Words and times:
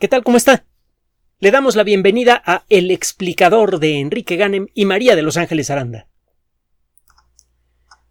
¿Qué 0.00 0.08
tal? 0.08 0.24
¿Cómo 0.24 0.36
está? 0.36 0.66
Le 1.38 1.52
damos 1.52 1.76
la 1.76 1.84
bienvenida 1.84 2.42
a 2.44 2.64
El 2.68 2.90
explicador 2.90 3.78
de 3.78 4.00
Enrique 4.00 4.34
Ganem 4.34 4.66
y 4.74 4.86
María 4.86 5.14
de 5.14 5.22
Los 5.22 5.36
Ángeles 5.36 5.70
Aranda. 5.70 6.08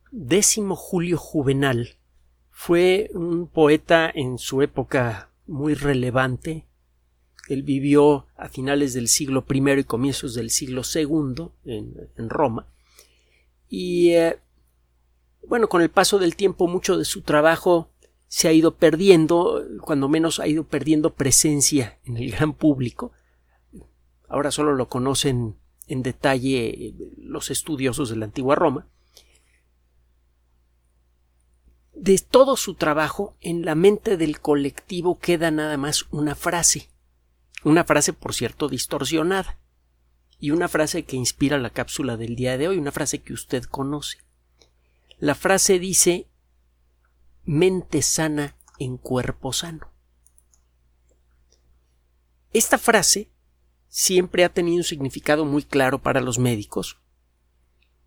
Décimo 0.09 0.77
Julio 0.77 1.17
Juvenal 1.17 1.97
fue 2.51 3.09
un 3.13 3.47
poeta 3.47 4.09
en 4.15 4.37
su 4.37 4.61
época 4.61 5.29
muy 5.45 5.73
relevante. 5.73 6.65
Él 7.49 7.63
vivió 7.63 8.27
a 8.37 8.47
finales 8.47 8.93
del 8.93 9.09
siglo 9.09 9.45
I 9.49 9.79
y 9.79 9.83
comienzos 9.83 10.35
del 10.35 10.51
siglo 10.51 10.83
II 10.95 11.49
en, 11.65 12.29
Roma. 12.29 12.65
Y 13.67 14.11
eh, 14.11 14.39
bueno, 15.45 15.67
con 15.67 15.81
el 15.81 15.89
paso 15.89 16.17
del 16.17 16.37
tiempo 16.37 16.69
mucho 16.69 16.97
de 16.97 17.03
su 17.03 17.23
trabajo 17.23 17.89
se 18.33 18.47
ha 18.47 18.51
ido 18.51 18.77
perdiendo, 18.77 19.63
cuando 19.81 20.09
menos 20.09 20.39
ha 20.39 20.47
ido 20.47 20.63
perdiendo 20.63 21.13
presencia 21.13 21.99
en 22.03 22.17
el 22.17 22.31
gran 22.31 22.53
público. 22.53 23.11
Ahora 24.27 24.49
solo 24.49 24.73
lo 24.73 24.89
conocen 24.89 25.55
en 25.85 26.01
detalle 26.01 26.95
los 27.15 27.51
estudiosos 27.51 28.09
de 28.09 28.15
la 28.15 28.25
antigua 28.25 28.55
Roma. 28.55 28.87
De 31.93 32.17
todo 32.17 32.57
su 32.57 32.73
trabajo, 32.73 33.37
en 33.39 33.65
la 33.65 33.75
mente 33.75 34.17
del 34.17 34.39
colectivo 34.39 35.19
queda 35.19 35.51
nada 35.51 35.77
más 35.77 36.07
una 36.09 36.33
frase. 36.33 36.89
Una 37.63 37.83
frase, 37.83 38.13
por 38.13 38.33
cierto, 38.33 38.67
distorsionada. 38.67 39.59
Y 40.39 40.49
una 40.49 40.69
frase 40.69 41.03
que 41.03 41.17
inspira 41.17 41.59
la 41.59 41.69
cápsula 41.69 42.17
del 42.17 42.35
día 42.35 42.57
de 42.57 42.67
hoy, 42.67 42.79
una 42.79 42.91
frase 42.91 43.21
que 43.21 43.33
usted 43.33 43.65
conoce. 43.65 44.17
La 45.19 45.35
frase 45.35 45.77
dice 45.77 46.32
mente 47.45 48.01
sana 48.01 48.55
en 48.79 48.97
cuerpo 48.97 49.53
sano. 49.53 49.91
Esta 52.53 52.77
frase 52.77 53.31
siempre 53.89 54.43
ha 54.43 54.49
tenido 54.49 54.77
un 54.77 54.83
significado 54.83 55.45
muy 55.45 55.63
claro 55.63 56.01
para 56.01 56.21
los 56.21 56.39
médicos. 56.39 56.99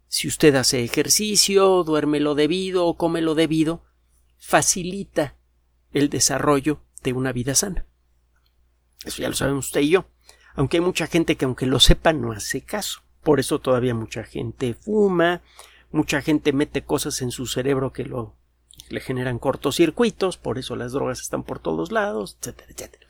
Si 0.08 0.28
usted 0.28 0.54
hace 0.54 0.84
ejercicio, 0.84 1.82
duerme 1.84 2.20
lo 2.20 2.34
debido 2.34 2.86
o 2.86 2.96
come 2.96 3.20
lo 3.20 3.34
debido, 3.34 3.84
facilita 4.38 5.36
el 5.92 6.08
desarrollo 6.08 6.80
de 7.02 7.12
una 7.12 7.32
vida 7.32 7.54
sana. 7.54 7.86
Eso 9.04 9.22
ya 9.22 9.28
lo 9.28 9.34
sabemos 9.34 9.66
usted 9.66 9.82
y 9.82 9.90
yo. 9.90 10.06
Aunque 10.54 10.78
hay 10.78 10.80
mucha 10.80 11.06
gente 11.06 11.36
que 11.36 11.44
aunque 11.44 11.66
lo 11.66 11.80
sepa 11.80 12.12
no 12.12 12.32
hace 12.32 12.62
caso. 12.62 13.02
Por 13.22 13.40
eso 13.40 13.60
todavía 13.60 13.94
mucha 13.94 14.24
gente 14.24 14.74
fuma, 14.74 15.42
mucha 15.90 16.22
gente 16.22 16.52
mete 16.52 16.84
cosas 16.84 17.20
en 17.22 17.30
su 17.30 17.46
cerebro 17.46 17.92
que 17.92 18.04
lo 18.04 18.36
le 18.88 19.00
generan 19.00 19.38
cortocircuitos, 19.38 20.36
por 20.36 20.58
eso 20.58 20.76
las 20.76 20.92
drogas 20.92 21.20
están 21.20 21.42
por 21.42 21.58
todos 21.58 21.92
lados, 21.92 22.36
etcétera, 22.40 22.72
etcétera. 22.72 23.06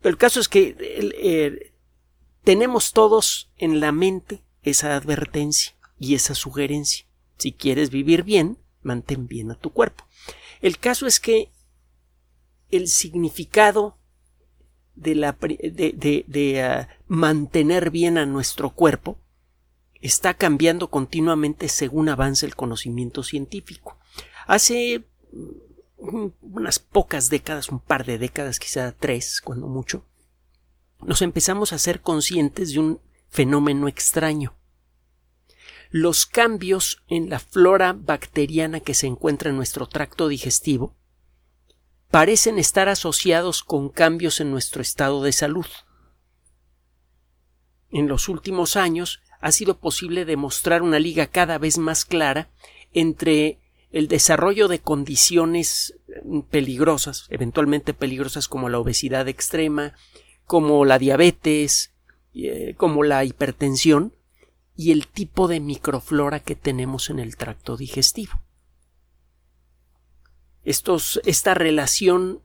Pero 0.00 0.12
el 0.12 0.18
caso 0.18 0.40
es 0.40 0.48
que 0.48 0.76
eh, 0.78 1.72
tenemos 2.44 2.92
todos 2.92 3.50
en 3.56 3.80
la 3.80 3.92
mente 3.92 4.42
esa 4.62 4.96
advertencia 4.96 5.74
y 5.98 6.14
esa 6.14 6.34
sugerencia. 6.34 7.06
Si 7.38 7.52
quieres 7.52 7.90
vivir 7.90 8.24
bien, 8.24 8.58
mantén 8.82 9.26
bien 9.26 9.50
a 9.50 9.54
tu 9.54 9.70
cuerpo. 9.70 10.04
El 10.60 10.78
caso 10.78 11.06
es 11.06 11.20
que 11.20 11.50
el 12.70 12.88
significado 12.88 13.98
de, 14.94 15.14
la, 15.14 15.32
de, 15.40 16.62
ah, 16.62 16.88
mantener 17.06 17.90
bien 17.90 18.18
a 18.18 18.26
nuestro 18.26 18.70
cuerpo 18.70 19.18
está 20.00 20.34
cambiando 20.34 20.90
continuamente 20.90 21.68
según 21.68 22.08
avanza 22.08 22.46
el 22.46 22.56
conocimiento 22.56 23.22
científico. 23.22 23.98
Hace 24.46 25.04
mm, 25.32 26.26
unas 26.40 26.78
pocas 26.78 27.30
décadas, 27.30 27.68
un 27.68 27.80
par 27.80 28.04
de 28.04 28.18
décadas, 28.18 28.58
quizá 28.58 28.92
tres, 28.92 29.40
cuando 29.40 29.68
mucho, 29.68 30.04
nos 31.00 31.22
empezamos 31.22 31.72
a 31.72 31.78
ser 31.78 32.00
conscientes 32.00 32.72
de 32.72 32.80
un 32.80 33.00
fenómeno 33.28 33.88
extraño. 33.88 34.54
Los 35.90 36.26
cambios 36.26 37.02
en 37.08 37.28
la 37.28 37.38
flora 37.38 37.92
bacteriana 37.92 38.80
que 38.80 38.94
se 38.94 39.06
encuentra 39.06 39.50
en 39.50 39.56
nuestro 39.56 39.86
tracto 39.86 40.28
digestivo 40.28 40.96
parecen 42.10 42.58
estar 42.58 42.88
asociados 42.88 43.62
con 43.62 43.88
cambios 43.88 44.40
en 44.40 44.50
nuestro 44.50 44.82
estado 44.82 45.22
de 45.22 45.32
salud. 45.32 45.66
En 47.90 48.08
los 48.08 48.28
últimos 48.28 48.76
años 48.76 49.20
ha 49.40 49.52
sido 49.52 49.78
posible 49.78 50.24
demostrar 50.24 50.82
una 50.82 50.98
liga 50.98 51.26
cada 51.26 51.58
vez 51.58 51.78
más 51.78 52.04
clara 52.04 52.50
entre 52.92 53.61
el 53.92 54.08
desarrollo 54.08 54.68
de 54.68 54.80
condiciones 54.80 55.94
mm, 56.24 56.40
peligrosas, 56.40 57.26
eventualmente 57.28 57.94
peligrosas 57.94 58.48
como 58.48 58.68
la 58.68 58.78
obesidad 58.78 59.28
extrema, 59.28 59.94
como 60.46 60.84
la 60.84 60.98
diabetes, 60.98 61.92
eh, 62.34 62.74
como 62.76 63.04
la 63.04 63.24
hipertensión, 63.24 64.14
y 64.74 64.90
el 64.90 65.06
tipo 65.06 65.48
de 65.48 65.60
microflora 65.60 66.40
que 66.40 66.56
tenemos 66.56 67.10
en 67.10 67.18
el 67.18 67.36
tracto 67.36 67.76
digestivo. 67.76 68.32
esta 70.64 71.54
relación 71.54 72.40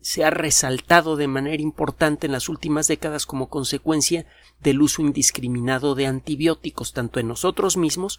se 0.00 0.24
ha 0.24 0.30
resaltado 0.30 1.14
de 1.14 1.28
manera 1.28 1.62
importante 1.62 2.26
en 2.26 2.32
las 2.32 2.48
últimas 2.48 2.88
décadas 2.88 3.24
como 3.24 3.48
consecuencia 3.48 4.26
del 4.60 4.82
uso 4.82 5.00
indiscriminado 5.00 5.94
de 5.94 6.06
antibióticos 6.06 6.92
tanto 6.92 7.20
en 7.20 7.28
nosotros 7.28 7.76
mismos 7.76 8.18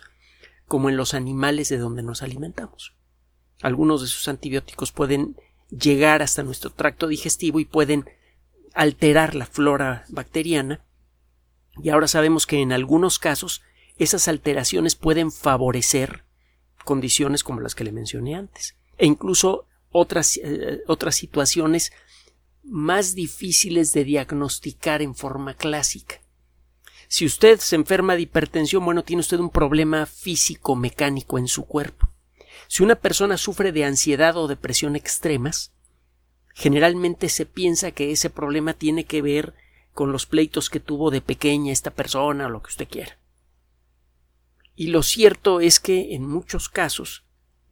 como 0.73 0.89
en 0.89 0.97
los 0.97 1.13
animales 1.13 1.69
de 1.69 1.77
donde 1.77 2.01
nos 2.01 2.23
alimentamos. 2.23 2.95
Algunos 3.61 4.01
de 4.01 4.07
esos 4.07 4.27
antibióticos 4.27 4.91
pueden 4.91 5.37
llegar 5.69 6.23
hasta 6.23 6.41
nuestro 6.41 6.71
tracto 6.71 7.07
digestivo 7.07 7.59
y 7.59 7.65
pueden 7.65 8.09
alterar 8.73 9.35
la 9.35 9.45
flora 9.45 10.03
bacteriana 10.09 10.83
y 11.79 11.89
ahora 11.89 12.07
sabemos 12.07 12.47
que 12.47 12.59
en 12.59 12.71
algunos 12.71 13.19
casos 13.19 13.61
esas 13.99 14.27
alteraciones 14.27 14.95
pueden 14.95 15.31
favorecer 15.31 16.25
condiciones 16.83 17.43
como 17.43 17.59
las 17.59 17.75
que 17.75 17.83
le 17.83 17.91
mencioné 17.91 18.33
antes 18.33 18.75
e 18.97 19.05
incluso 19.05 19.67
otras, 19.91 20.39
eh, 20.43 20.81
otras 20.87 21.13
situaciones 21.13 21.91
más 22.63 23.13
difíciles 23.13 23.93
de 23.93 24.05
diagnosticar 24.05 25.03
en 25.03 25.13
forma 25.13 25.53
clásica. 25.53 26.22
Si 27.13 27.27
usted 27.27 27.59
se 27.59 27.75
enferma 27.75 28.15
de 28.15 28.23
hipertensión, 28.23 28.83
bueno, 28.83 29.03
tiene 29.03 29.19
usted 29.19 29.37
un 29.37 29.51
problema 29.51 30.07
físico 30.07 30.75
mecánico 30.75 31.37
en 31.37 31.47
su 31.47 31.67
cuerpo. 31.67 32.09
Si 32.67 32.81
una 32.81 32.95
persona 32.95 33.37
sufre 33.37 33.71
de 33.71 33.85
ansiedad 33.85 34.35
o 34.35 34.47
depresión 34.47 34.95
extremas, 34.95 35.73
generalmente 36.55 37.29
se 37.29 37.45
piensa 37.45 37.91
que 37.91 38.11
ese 38.11 38.31
problema 38.31 38.73
tiene 38.73 39.03
que 39.03 39.21
ver 39.21 39.53
con 39.93 40.11
los 40.11 40.25
pleitos 40.25 40.71
que 40.71 40.79
tuvo 40.79 41.11
de 41.11 41.21
pequeña 41.21 41.71
esta 41.71 41.91
persona 41.91 42.47
o 42.47 42.49
lo 42.49 42.63
que 42.63 42.69
usted 42.69 42.87
quiera. 42.89 43.19
Y 44.75 44.87
lo 44.87 45.03
cierto 45.03 45.59
es 45.59 45.79
que 45.79 46.15
en 46.15 46.27
muchos 46.27 46.67
casos 46.67 47.25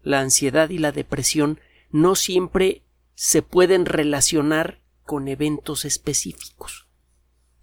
la 0.03 0.19
ansiedad 0.19 0.69
y 0.69 0.78
la 0.78 0.91
depresión 0.91 1.59
no 1.90 2.13
siempre 2.13 2.84
se 3.16 3.41
pueden 3.41 3.88
relacionar 3.88 4.84
con 5.03 5.28
eventos 5.28 5.84
específicos. 5.84 6.91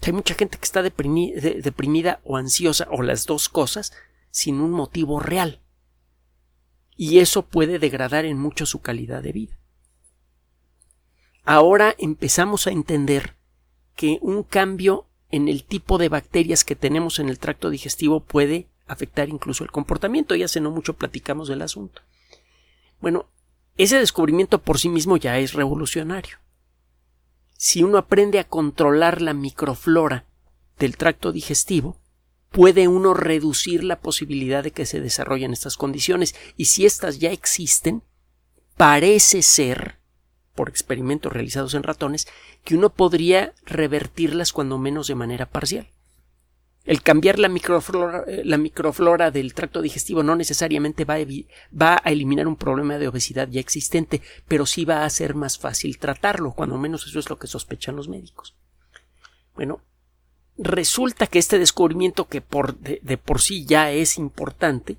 Hay 0.02 0.12
mucha 0.12 0.34
gente 0.34 0.56
que 0.56 0.64
está 0.64 0.82
deprimida, 0.82 2.20
o 2.24 2.36
ansiosa 2.36 2.88
o 2.90 3.02
las 3.02 3.26
dos 3.26 3.48
cosas 3.48 3.92
sin 4.30 4.60
un 4.60 4.70
motivo 4.70 5.20
real. 5.20 5.60
Y 6.96 7.18
eso 7.18 7.42
puede 7.42 7.78
degradar 7.78 8.24
en 8.24 8.38
mucho 8.38 8.64
su 8.64 8.80
calidad 8.80 9.22
de 9.22 9.32
vida. 9.32 9.58
Ahora 11.44 11.94
empezamos 11.98 12.66
a 12.66 12.70
entender 12.70 13.36
que 13.96 14.18
un 14.22 14.42
cambio 14.44 15.06
en 15.30 15.48
el 15.48 15.64
tipo 15.64 15.98
de 15.98 16.08
bacterias 16.08 16.64
que 16.64 16.76
tenemos 16.76 17.18
en 17.18 17.28
el 17.28 17.38
tracto 17.38 17.68
digestivo 17.68 18.20
puede 18.20 18.66
afectar 18.86 19.28
incluso 19.28 19.64
el 19.64 19.70
comportamiento. 19.70 20.34
Ya 20.34 20.46
hace 20.46 20.60
no 20.60 20.70
mucho 20.70 20.94
platicamos 20.94 21.48
del 21.48 21.62
asunto. 21.62 22.02
Bueno, 23.00 23.26
ese 23.76 23.98
descubrimiento 23.98 24.60
por 24.60 24.78
sí 24.78 24.88
mismo 24.88 25.16
ya 25.16 25.38
es 25.38 25.52
revolucionario 25.52 26.38
si 27.58 27.82
uno 27.82 27.98
aprende 27.98 28.38
a 28.38 28.44
controlar 28.44 29.20
la 29.20 29.34
microflora 29.34 30.24
del 30.78 30.96
tracto 30.96 31.32
digestivo, 31.32 32.00
puede 32.50 32.86
uno 32.86 33.14
reducir 33.14 33.82
la 33.82 33.98
posibilidad 34.00 34.62
de 34.62 34.70
que 34.70 34.86
se 34.86 35.00
desarrollen 35.00 35.52
estas 35.52 35.76
condiciones 35.76 36.36
y 36.56 36.66
si 36.66 36.86
éstas 36.86 37.18
ya 37.18 37.32
existen, 37.32 38.04
parece 38.76 39.42
ser, 39.42 39.98
por 40.54 40.68
experimentos 40.68 41.32
realizados 41.32 41.74
en 41.74 41.82
ratones, 41.82 42.28
que 42.62 42.76
uno 42.76 42.90
podría 42.90 43.54
revertirlas 43.66 44.52
cuando 44.52 44.78
menos 44.78 45.08
de 45.08 45.16
manera 45.16 45.46
parcial. 45.46 45.92
El 46.88 47.02
cambiar 47.02 47.38
la 47.38 47.50
microflora, 47.50 48.24
eh, 48.26 48.40
la 48.46 48.56
microflora 48.56 49.30
del 49.30 49.52
tracto 49.52 49.82
digestivo 49.82 50.22
no 50.22 50.34
necesariamente 50.34 51.04
va 51.04 51.16
a, 51.16 52.10
eliminar 52.10 52.48
un 52.48 52.56
problema 52.56 52.96
de 52.96 53.08
obesidad 53.08 53.46
ya 53.50 53.60
existente, 53.60 54.22
pero 54.48 54.64
sí 54.64 54.86
va 54.86 55.02
a 55.02 55.04
hacer 55.04 55.34
más 55.34 55.58
fácil 55.58 55.98
tratarlo, 55.98 56.52
cuando 56.52 56.78
menos 56.78 57.06
eso 57.06 57.18
es 57.18 57.28
lo 57.28 57.38
que 57.38 57.46
sospechan 57.46 57.94
los 57.94 58.08
médicos. 58.08 58.56
Bueno, 59.54 59.82
resulta 60.56 61.26
que 61.26 61.38
este 61.38 61.58
descubrimiento 61.58 62.26
que 62.26 62.42
de 63.02 63.18
por 63.18 63.42
sí 63.42 63.66
ya 63.66 63.92
es 63.92 64.16
importante, 64.16 64.96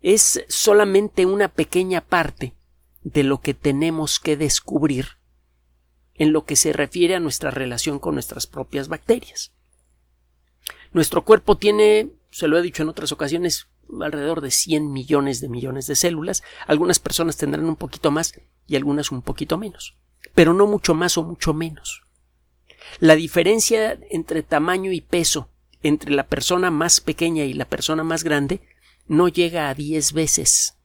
es 0.00 0.46
solamente 0.48 1.26
una 1.26 1.48
pequeña 1.48 2.00
parte 2.00 2.54
de 3.02 3.22
lo 3.22 3.42
que 3.42 3.52
tenemos 3.52 4.18
que 4.18 4.38
descubrir 4.38 5.18
en 6.14 6.32
lo 6.32 6.46
que 6.46 6.56
se 6.56 6.72
refiere 6.72 7.16
a 7.16 7.20
nuestra 7.20 7.50
relación 7.50 7.98
con 7.98 8.14
nuestras 8.14 8.46
propias 8.46 8.88
bacterias. 8.88 9.52
Nuestro 10.92 11.24
cuerpo 11.24 11.56
tiene, 11.56 12.10
se 12.30 12.48
lo 12.48 12.58
he 12.58 12.62
dicho 12.62 12.82
en 12.82 12.88
otras 12.88 13.12
ocasiones, 13.12 13.68
alrededor 14.00 14.40
de 14.40 14.50
100 14.50 14.92
millones 14.92 15.40
de 15.40 15.48
millones 15.48 15.86
de 15.86 15.96
células. 15.96 16.42
Algunas 16.66 16.98
personas 16.98 17.36
tendrán 17.36 17.64
un 17.64 17.76
poquito 17.76 18.10
más 18.10 18.34
y 18.66 18.76
algunas 18.76 19.10
un 19.10 19.22
poquito 19.22 19.58
menos, 19.58 19.96
pero 20.34 20.54
no 20.54 20.66
mucho 20.66 20.94
más 20.94 21.16
o 21.18 21.22
mucho 21.22 21.54
menos. 21.54 22.02
La 22.98 23.14
diferencia 23.14 23.98
entre 24.10 24.42
tamaño 24.42 24.92
y 24.92 25.00
peso 25.00 25.48
entre 25.82 26.10
la 26.10 26.26
persona 26.26 26.70
más 26.70 27.00
pequeña 27.00 27.44
y 27.44 27.54
la 27.54 27.64
persona 27.64 28.04
más 28.04 28.24
grande 28.24 28.60
no 29.06 29.28
llega 29.28 29.68
a 29.68 29.74
10 29.74 30.12
veces. 30.12 30.76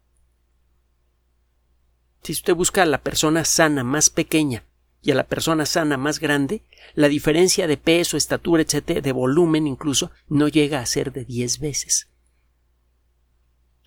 Si 2.24 2.32
usted 2.32 2.56
busca 2.56 2.84
a 2.84 2.86
la 2.86 3.02
persona 3.02 3.44
sana 3.44 3.84
más 3.84 4.10
pequeña 4.10 4.66
y 5.06 5.12
a 5.12 5.16
la 5.16 5.28
persona 5.28 5.68
sana 5.68 5.98
más 5.98 6.20
grande, 6.20 6.64
la 6.96 7.08
diferencia 7.08 7.68
de 7.68 7.78
peso, 7.78 8.18
estatura, 8.18 8.64
etc., 8.64 9.04
de 9.04 9.12
volumen 9.12 9.68
incluso, 9.68 10.10
no 10.28 10.48
llega 10.48 10.80
a 10.80 10.86
ser 10.88 11.14
de 11.14 11.26
10 11.26 11.60
veces. 11.60 12.10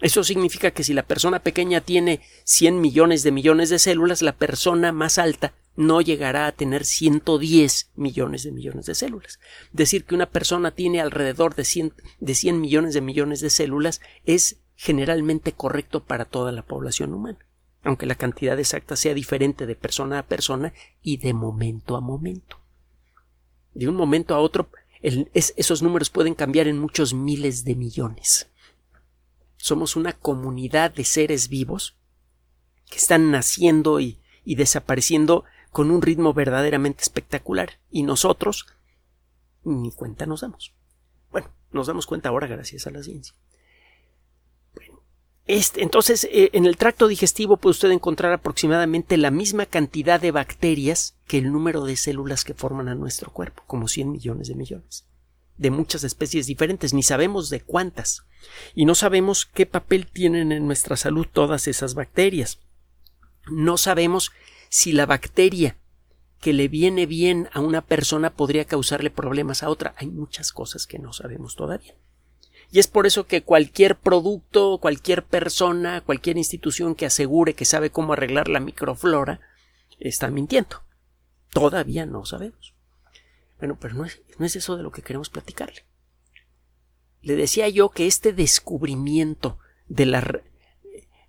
Eso 0.01 0.23
significa 0.23 0.71
que 0.71 0.85
si 0.85 0.95
la 0.95 1.03
persona 1.03 1.41
pequeña 1.41 1.81
tiene 1.81 2.21
100 2.45 2.81
millones 2.81 3.25
de 3.25 3.33
millones 3.33 3.69
de 3.69 3.81
células, 3.81 4.23
la 4.23 4.37
persona 4.37 4.93
más 4.93 5.19
alta 5.19 5.55
no 5.75 6.01
llegará 6.01 6.47
a 6.47 6.53
tener 6.53 6.85
110 6.85 7.91
millones 7.97 8.45
de 8.45 8.53
millones 8.53 8.87
de 8.87 8.95
células. 8.95 9.41
Decir 9.73 10.05
que 10.05 10.15
una 10.15 10.31
persona 10.31 10.71
tiene 10.71 11.01
alrededor 11.01 11.57
de 11.57 11.65
100, 11.65 11.95
de 12.21 12.35
100 12.37 12.61
millones 12.61 12.95
de 12.95 13.01
millones 13.01 13.41
de 13.41 13.51
células 13.51 14.01
es 14.25 14.61
generalmente 14.77 15.51
correcto 15.51 16.05
para 16.05 16.27
toda 16.27 16.53
la 16.53 16.63
población 16.63 17.13
humana, 17.13 17.39
aunque 17.89 18.05
la 18.05 18.17
cantidad 18.17 18.59
exacta 18.59 18.97
sea 18.97 19.15
diferente 19.15 19.65
de 19.65 19.75
persona 19.75 20.19
a 20.19 20.27
persona 20.27 20.75
y 21.01 21.17
de 21.17 21.33
momento 21.33 21.97
a 21.97 22.03
momento. 22.03 22.61
De 23.73 23.89
un 23.89 23.97
momento 23.97 24.35
a 24.35 24.41
otro, 24.41 24.69
esos 25.01 25.83
números 25.83 26.11
pueden 26.11 26.35
cambiar 26.35 26.69
en 26.69 26.79
muchos 26.79 27.15
miles 27.15 27.65
de 27.65 27.77
millones. 27.77 28.51
Somos 29.57 29.97
una 29.97 30.13
comunidad 30.13 30.91
de 30.91 31.07
seres 31.07 31.49
vivos 31.49 31.97
que 32.91 32.99
están 32.99 33.31
naciendo 33.31 34.01
y, 34.01 34.19
desapareciendo 34.45 35.45
con 35.71 35.91
un 35.91 36.03
ritmo 36.03 36.35
verdaderamente 36.35 37.01
espectacular. 37.01 37.81
Y 37.91 38.03
nosotros 38.03 38.67
ni 39.65 39.93
cuenta 39.93 40.27
nos 40.27 40.43
damos. 40.43 40.75
Bueno, 41.31 41.49
nos 41.73 41.87
damos 41.87 42.07
cuenta 42.07 42.29
ahora 42.29 42.49
gracias 42.49 42.87
a 42.87 42.91
la 42.91 43.03
ciencia. 43.03 43.35
Entonces, 45.49 46.29
eh, 46.31 46.51
en 46.53 46.67
el 46.67 46.77
tracto 46.77 47.09
digestivo 47.09 47.57
puede 47.57 47.71
usted 47.71 47.91
encontrar 47.91 48.33
aproximadamente 48.33 49.17
la 49.17 49.31
misma 49.31 49.67
cantidad 49.67 50.21
de 50.21 50.31
bacterias 50.31 51.17
que 51.27 51.39
el 51.39 51.51
número 51.51 51.85
de 51.85 51.97
células 51.97 52.45
que 52.45 52.55
forman 52.55 52.89
a 52.89 52.95
nuestro 52.95 53.33
cuerpo, 53.33 53.63
como 53.67 53.89
100 53.89 54.13
millones 54.13 54.49
de 54.49 54.55
millones 54.55 55.09
de 55.59 55.71
muchas 55.71 56.05
especies 56.05 56.47
diferentes, 56.47 56.95
ni 56.95 57.03
sabemos 57.03 57.51
de 57.51 57.61
cuántas, 57.61 58.23
y 58.75 58.87
no 58.87 58.95
sabemos 58.95 59.45
qué 59.45 59.67
papel 59.67 60.07
tienen 60.07 60.53
en 60.53 60.67
nuestra 60.67 60.97
salud 60.97 61.27
todas 61.31 61.67
esas 61.67 61.95
bacterias. 61.95 62.61
No 63.51 63.77
sabemos 63.77 64.31
si 64.69 64.93
la 64.93 65.05
bacteria 65.05 65.77
que 66.41 66.53
le 66.53 66.69
viene 66.69 67.07
bien 67.07 67.49
a 67.53 67.61
una 67.61 67.83
persona 67.83 68.31
podría 68.31 68.65
causarle 68.65 69.11
problemas 69.11 69.65
a 69.65 69.69
otra. 69.69 69.95
Hay 69.99 70.07
muchas 70.07 70.53
cosas 70.53 70.87
que 70.87 71.01
no 71.01 71.13
sabemos 71.13 71.57
todavía. 71.57 71.95
Y 72.71 72.81
es 72.81 72.87
por 72.87 73.07
eso 73.07 73.27
que 73.27 73.43
cualquier 73.43 73.97
producto, 73.97 74.79
cualquier 74.79 75.25
persona, 75.25 76.03
cualquier 76.03 76.37
institución 76.37 76.95
que 76.95 77.07
asegure 77.07 77.55
que 77.55 77.65
sabe 77.65 77.91
cómo 77.91 78.13
arreglar 78.13 78.49
la 78.49 78.61
microflora 78.61 79.41
está 79.99 80.31
mintiendo. 80.31 80.83
Todavía 81.53 82.05
no 82.05 82.27
sabemos. 82.27 82.75
Bueno, 83.59 83.79
pero 83.81 83.95
no 83.95 84.05
es, 84.05 84.21
no 84.39 84.45
es 84.45 84.55
eso 84.55 84.77
de 84.77 84.83
lo 84.83 84.93
que 84.93 85.03
queremos 85.03 85.31
platicarle. 85.31 85.85
Le 87.23 87.37
decía 87.37 87.69
yo 87.69 87.89
que 87.89 88.07
este 88.07 88.33
descubrimiento 88.33 89.59
de 89.89 90.07
la, 90.07 90.43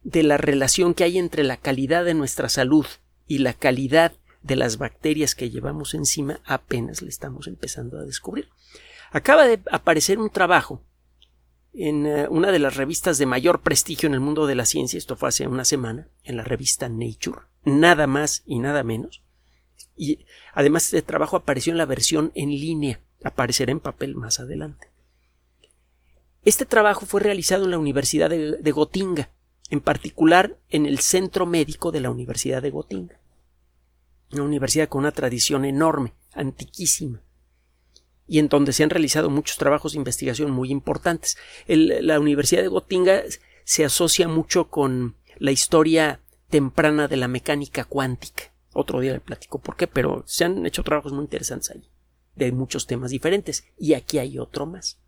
de 0.03 0.23
la 0.23 0.37
relación 0.37 0.93
que 0.93 1.05
hay 1.05 1.17
entre 1.17 1.43
la 1.43 1.57
calidad 1.57 2.03
de 2.03 2.13
nuestra 2.13 2.49
salud 2.49 2.85
y 3.27 3.39
la 3.39 3.53
calidad 3.53 4.11
de 4.41 4.55
las 4.55 4.77
bacterias 4.77 5.35
que 5.35 5.49
llevamos 5.49 5.93
encima 5.93 6.41
apenas 6.45 7.01
le 7.01 7.09
estamos 7.09 7.47
empezando 7.47 7.97
a 7.97 8.03
descubrir. 8.03 8.49
Acaba 9.11 9.45
de 9.45 9.59
aparecer 9.71 10.19
un 10.19 10.29
trabajo 10.29 10.83
en 11.73 12.05
eh, 12.05 12.27
una 12.29 12.51
de 12.51 12.59
las 12.59 12.75
revistas 12.75 13.17
de 13.17 13.25
mayor 13.25 13.61
prestigio 13.61 14.07
en 14.07 14.13
el 14.13 14.19
mundo 14.19 14.47
de 14.47 14.55
la 14.55 14.65
ciencia, 14.65 14.97
esto 14.97 15.15
fue 15.15 15.29
hace 15.29 15.47
una 15.47 15.65
semana, 15.65 16.07
en 16.23 16.37
la 16.37 16.43
revista 16.43 16.89
Nature, 16.89 17.41
nada 17.63 18.07
más 18.07 18.43
y 18.45 18.59
nada 18.59 18.83
menos, 18.83 19.23
y 19.95 20.25
además 20.53 20.85
este 20.85 21.01
trabajo 21.01 21.35
apareció 21.35 21.71
en 21.71 21.77
la 21.77 21.85
versión 21.85 22.31
en 22.35 22.49
línea, 22.49 23.01
aparecerá 23.23 23.71
en 23.71 23.79
papel 23.79 24.15
más 24.15 24.39
adelante. 24.39 24.89
Este 26.43 26.65
trabajo 26.65 27.05
fue 27.05 27.21
realizado 27.21 27.65
en 27.65 27.71
la 27.71 27.79
Universidad 27.79 28.29
de, 28.29 28.53
de 28.53 28.71
Gotinga, 28.71 29.29
en 29.69 29.81
particular 29.81 30.57
en 30.69 30.85
el 30.85 30.99
Centro 30.99 31.45
Médico 31.45 31.91
de 31.91 31.99
la 31.99 32.09
Universidad 32.09 32.61
de 32.61 32.71
Gotinga, 32.71 33.19
una 34.31 34.43
universidad 34.43 34.87
con 34.87 34.99
una 34.99 35.11
tradición 35.11 35.65
enorme, 35.65 36.13
antiquísima, 36.33 37.21
y 38.29 38.37
en 38.39 38.47
donde 38.47 38.73
se 38.73 38.83
han 38.83 38.91
realizado 38.91 39.29
muchos 39.29 39.57
trabajos 39.57 39.93
de 39.93 39.97
investigación 39.97 40.51
muy 40.51 40.69
importantes. 40.71 41.35
la 41.67 42.19
Universidad 42.19 42.61
de 42.61 42.67
Gotinga 42.67 43.23
se 43.63 43.83
asocia 43.83 44.27
mucho 44.27 44.69
con 44.69 45.15
la 45.37 45.51
historia 45.51 46.21
temprana 46.49 47.07
de 47.07 47.17
la 47.17 47.27
mecánica 47.27 47.83
cuántica. 47.85 48.53
Otro 48.73 48.99
día 48.99 49.13
le 49.13 49.19
platico 49.19 49.59
por 49.59 49.75
qué, 49.75 49.87
pero 49.87 50.23
se 50.27 50.45
han 50.45 50.65
hecho 50.65 50.83
trabajos 50.83 51.11
muy 51.11 51.23
interesantes 51.23 51.71
ahí, 51.71 51.89
de 52.35 52.51
muchos 52.51 52.85
temas 52.85 53.09
diferentes, 53.09 53.65
y 53.77 53.95
aquí 53.95 54.19
hay 54.19 54.37
otro 54.37 54.67
más. 54.67 54.99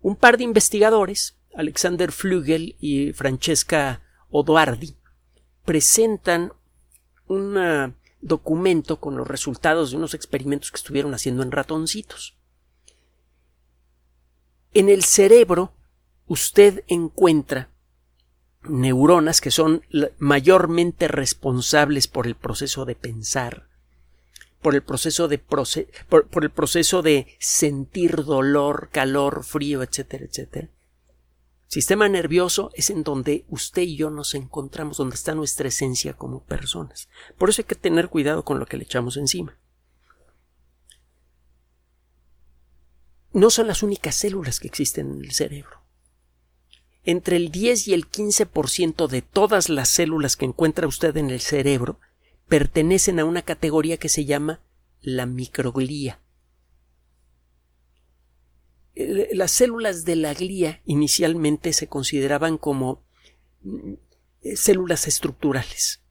Un 0.00 0.14
par 0.14 0.38
de 0.38 0.44
investigadores, 0.44 1.36
Alexander 1.54 2.12
Flügel 2.12 2.76
y 2.78 3.12
Francesca 3.12 4.02
Odoardi, 4.30 4.96
presentan 5.64 6.52
un 7.26 7.58
ah, 7.58 7.94
documento 8.22 9.00
con 9.00 9.16
los 9.16 9.28
resultados 9.28 9.90
de 9.90 9.98
unos 9.98 10.14
experimentos 10.14 10.70
que 10.70 10.76
estuvieron 10.76 11.12
haciendo 11.12 11.42
en 11.42 11.52
ratoncitos. 11.52 12.38
En 14.72 14.88
el 14.88 15.04
cerebro 15.04 15.74
usted 16.26 16.84
encuentra 16.86 17.68
neuronas 18.62 19.40
que 19.40 19.50
son 19.50 19.82
mayormente 20.18 21.08
responsables 21.08 22.06
por 22.06 22.26
el 22.26 22.36
proceso 22.36 22.84
de 22.84 22.94
pensar, 22.94 23.68
por 24.62 24.74
el 24.74 24.82
proceso 24.82 25.28
de 25.28 25.38
por, 25.38 25.66
el 26.42 26.50
proceso 26.50 27.02
de 27.02 27.36
sentir 27.40 28.24
dolor, 28.24 28.88
calor, 28.92 29.44
frío, 29.44 29.82
etcétera, 29.82 30.24
etcétera. 30.24 30.70
Sistema 31.72 32.06
nervioso 32.06 32.70
es 32.74 32.90
en 32.90 33.02
donde 33.02 33.46
usted 33.48 33.80
y 33.80 33.96
yo 33.96 34.10
nos 34.10 34.34
encontramos, 34.34 34.98
donde 34.98 35.14
está 35.14 35.34
nuestra 35.34 35.68
esencia 35.68 36.12
como 36.12 36.44
personas. 36.44 37.08
Por 37.38 37.48
eso 37.48 37.62
hay 37.62 37.66
que 37.66 37.74
tener 37.74 38.10
cuidado 38.10 38.44
con 38.44 38.58
lo 38.58 38.66
que 38.66 38.76
le 38.76 38.84
echamos 38.84 39.16
encima. 39.16 39.56
No 43.32 43.48
son 43.48 43.68
las 43.68 43.82
únicas 43.82 44.14
células 44.16 44.60
que 44.60 44.68
existen 44.68 45.12
en 45.12 45.24
el 45.24 45.32
cerebro 45.32 45.80
entre 47.04 47.36
el 47.36 47.50
10 47.50 47.88
y 47.88 47.94
el 47.94 48.08
15% 48.08 49.08
de 49.08 49.22
todas 49.22 49.68
las 49.68 49.88
células 49.88 50.36
que 50.36 50.44
encuentra 50.44 50.86
usted 50.86 51.16
en 51.16 51.30
el 51.30 51.40
cerebro 51.40 51.98
pertenecen 52.48 53.18
a 53.18 53.24
una 53.24 53.42
categoría 53.42 53.96
que 53.96 54.08
se 54.08 54.24
llama 54.24 54.60
la 55.00 55.26
microglía. 55.26 56.20
Las 58.94 59.52
células 59.52 60.04
de 60.04 60.16
la 60.16 60.34
glía 60.34 60.82
inicialmente 60.84 61.72
se 61.72 61.88
consideraban 61.88 62.58
como 62.58 63.02
mm, 63.62 63.94
células 64.54 65.06
estructurales, 65.08 66.02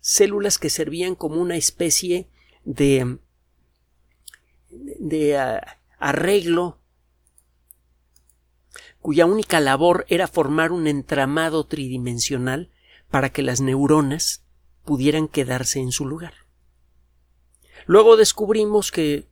células 0.00 0.58
que 0.58 0.70
servían 0.70 1.14
como 1.16 1.40
una 1.40 1.56
especie 1.56 2.28
de, 2.64 3.18
ah, 5.36 5.78
arreglo 5.98 6.78
cuya 9.00 9.26
única 9.26 9.60
labor 9.60 10.04
era 10.08 10.26
formar 10.26 10.72
un 10.72 10.86
entramado 10.88 11.64
tridimensional 11.64 12.70
para 13.10 13.30
que 13.30 13.42
las 13.42 13.60
neuronas 13.60 14.44
pudieran 14.84 15.28
quedarse 15.28 15.80
en 15.80 15.92
su 15.92 16.06
lugar. 16.06 16.34
Luego 17.86 18.16
descubrimos 18.16 18.90
que 18.90 19.14
eh, 19.14 19.26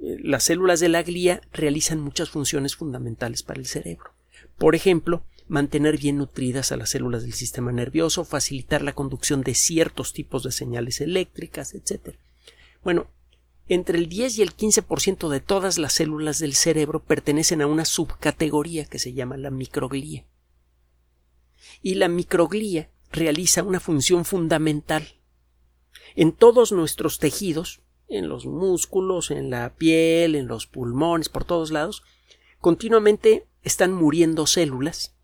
las 0.00 0.44
células 0.44 0.80
de 0.80 0.88
la 0.88 1.02
glía 1.02 1.40
realizan 1.52 2.00
muchas 2.00 2.30
funciones 2.30 2.76
fundamentales 2.76 3.42
para 3.42 3.60
el 3.60 3.66
cerebro. 3.66 4.12
Por 4.58 4.74
ejemplo, 4.74 5.24
mantener 5.48 5.98
bien 5.98 6.18
nutridas 6.18 6.72
a 6.72 6.76
las 6.76 6.90
células 6.90 7.22
del 7.22 7.32
sistema 7.32 7.72
nervioso, 7.72 8.24
facilitar 8.24 8.82
la 8.82 8.94
conducción 8.94 9.42
de 9.42 9.54
ciertos 9.54 10.12
tipos 10.12 10.42
de 10.42 10.52
señales 10.52 11.00
eléctricas, 11.00 11.74
etc. 11.74 12.16
Bueno, 12.82 13.06
entre 13.68 13.98
el 13.98 14.08
10 14.08 14.38
y 14.38 14.42
el 14.42 14.54
15% 14.54 15.28
de 15.28 15.40
todas 15.40 15.78
las 15.78 15.94
células 15.94 16.38
del 16.38 16.54
cerebro 16.54 17.02
pertenecen 17.02 17.62
a 17.62 17.66
una 17.66 17.84
subcategoría 17.84 18.84
que 18.84 18.98
se 18.98 19.12
llama 19.12 19.36
la 19.36 19.50
microglía. 19.50 20.24
Y 21.82 21.94
la 21.94 22.08
microglía 22.08 22.90
realiza 23.10 23.62
una 23.62 23.80
función 23.80 24.24
fundamental. 24.24 25.16
En 26.14 26.32
todos 26.32 26.72
nuestros 26.72 27.18
tejidos, 27.18 27.80
en 28.08 28.28
los 28.28 28.46
músculos, 28.46 29.30
en 29.30 29.50
la 29.50 29.74
piel, 29.74 30.34
en 30.34 30.46
los 30.46 30.66
pulmones, 30.66 31.28
por 31.28 31.44
todos 31.44 31.70
lados, 31.70 32.02
continuamente 32.60 33.46
están 33.62 33.92
muriendo 33.92 34.46
células 34.46 35.16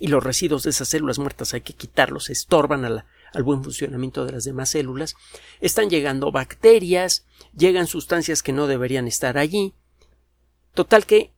y 0.00 0.08
los 0.08 0.24
residuos 0.24 0.64
de 0.64 0.70
esas 0.70 0.88
células 0.88 1.18
muertas 1.18 1.54
hay 1.54 1.60
que 1.60 1.72
quitarlos, 1.72 2.28
estorban 2.28 2.84
al 2.84 3.42
buen 3.44 3.62
funcionamiento 3.62 4.26
de 4.26 4.32
las 4.32 4.44
demás 4.44 4.70
células. 4.70 5.14
Están 5.60 5.88
llegando 5.88 6.32
bacterias, 6.32 7.26
llegan 7.56 7.86
sustancias 7.86 8.42
que 8.42 8.52
no 8.52 8.66
deberían 8.66 9.06
estar 9.06 9.38
allí. 9.38 9.74
Total 10.74 11.06
que 11.06 11.32